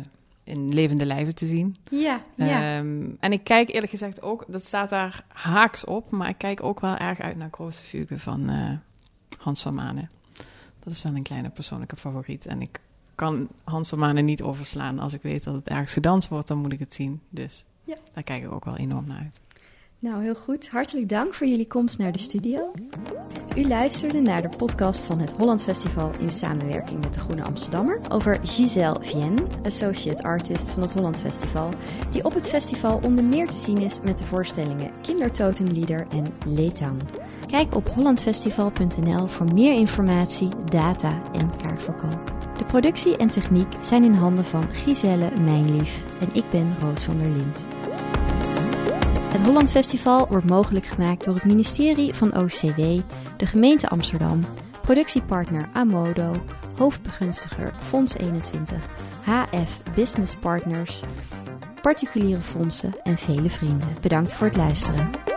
in 0.44 0.68
levende 0.68 1.06
lijven 1.06 1.34
te 1.34 1.46
zien. 1.46 1.76
Ja, 1.90 2.22
ja. 2.34 2.78
Um, 2.78 3.16
en 3.20 3.32
ik 3.32 3.44
kijk 3.44 3.68
eerlijk 3.68 3.90
gezegd 3.90 4.22
ook, 4.22 4.44
dat 4.48 4.64
staat 4.64 4.90
daar 4.90 5.24
haaks 5.28 5.84
op, 5.84 6.10
maar 6.10 6.28
ik 6.28 6.38
kijk 6.38 6.62
ook 6.62 6.80
wel 6.80 6.96
erg 6.96 7.20
uit 7.20 7.36
naar 7.36 7.48
Grote 7.50 7.82
Fuge 7.82 8.18
van 8.18 8.50
uh, 8.50 8.70
Hans 9.38 9.62
van 9.62 9.74
Manen. 9.74 10.10
Dat 10.82 10.92
is 10.92 11.02
wel 11.02 11.14
een 11.14 11.22
kleine 11.22 11.50
persoonlijke 11.50 11.96
favoriet. 11.96 12.46
En 12.46 12.62
ik 12.62 12.80
kan 13.14 13.48
Hans 13.64 13.88
van 13.88 13.98
Manen 13.98 14.24
niet 14.24 14.42
overslaan. 14.42 14.98
Als 14.98 15.12
ik 15.12 15.22
weet 15.22 15.44
dat 15.44 15.54
het 15.54 15.68
ergens 15.68 15.92
gedanst 15.92 16.28
wordt, 16.28 16.48
dan 16.48 16.58
moet 16.58 16.72
ik 16.72 16.78
het 16.78 16.94
zien. 16.94 17.20
Dus 17.28 17.64
ja. 17.84 17.96
daar 18.14 18.22
kijk 18.22 18.42
ik 18.42 18.52
ook 18.52 18.64
wel 18.64 18.76
enorm 18.76 19.06
naar 19.06 19.18
uit. 19.18 19.40
Nou, 20.00 20.22
heel 20.22 20.34
goed. 20.34 20.68
Hartelijk 20.68 21.08
dank 21.08 21.34
voor 21.34 21.46
jullie 21.46 21.66
komst 21.66 21.98
naar 21.98 22.12
de 22.12 22.18
studio. 22.18 22.72
U 23.56 23.68
luisterde 23.68 24.20
naar 24.20 24.42
de 24.42 24.56
podcast 24.56 25.04
van 25.04 25.18
het 25.18 25.32
Holland 25.32 25.62
Festival 25.62 26.10
in 26.18 26.30
samenwerking 26.30 27.00
met 27.00 27.14
de 27.14 27.20
Groene 27.20 27.42
Amsterdammer 27.42 28.00
over 28.08 28.38
Giselle 28.42 29.00
Vienne, 29.00 29.42
associate 29.62 30.22
artist 30.22 30.70
van 30.70 30.82
het 30.82 30.92
Holland 30.92 31.20
Festival, 31.20 31.70
die 32.12 32.24
op 32.24 32.34
het 32.34 32.48
festival 32.48 33.00
onder 33.04 33.24
meer 33.24 33.48
te 33.48 33.58
zien 33.58 33.78
is 33.78 34.00
met 34.00 34.18
de 34.18 34.24
voorstellingen 34.24 34.90
Kindertotenlieder 35.02 36.06
en 36.10 36.26
Leetang. 36.46 37.02
Kijk 37.46 37.74
op 37.74 37.88
hollandfestival.nl 37.88 39.26
voor 39.26 39.52
meer 39.54 39.74
informatie, 39.74 40.48
data 40.64 41.22
en 41.32 41.50
kaartverkoop. 41.62 42.32
De 42.58 42.64
productie 42.64 43.16
en 43.16 43.30
techniek 43.30 43.72
zijn 43.82 44.04
in 44.04 44.14
handen 44.14 44.44
van 44.44 44.70
Giselle 44.70 45.30
Mijnlief 45.40 46.04
en 46.20 46.28
ik 46.32 46.50
ben 46.50 46.76
Roos 46.80 47.04
van 47.04 47.18
der 47.18 47.28
Lind. 47.28 47.66
Het 49.30 49.42
Holland 49.42 49.70
Festival 49.70 50.26
wordt 50.28 50.46
mogelijk 50.46 50.84
gemaakt 50.84 51.24
door 51.24 51.34
het 51.34 51.44
ministerie 51.44 52.14
van 52.14 52.36
OCW, 52.36 53.00
de 53.36 53.46
gemeente 53.46 53.88
Amsterdam, 53.88 54.44
productiepartner 54.82 55.68
Amodo, 55.72 56.42
hoofdbegunstiger 56.76 57.72
Fonds 57.78 58.14
21, 58.14 58.76
HF 59.22 59.80
Business 59.94 60.36
Partners, 60.36 61.00
particuliere 61.82 62.42
fondsen 62.42 62.94
en 63.02 63.18
vele 63.18 63.50
vrienden. 63.50 63.96
Bedankt 64.00 64.32
voor 64.32 64.46
het 64.46 64.56
luisteren. 64.56 65.29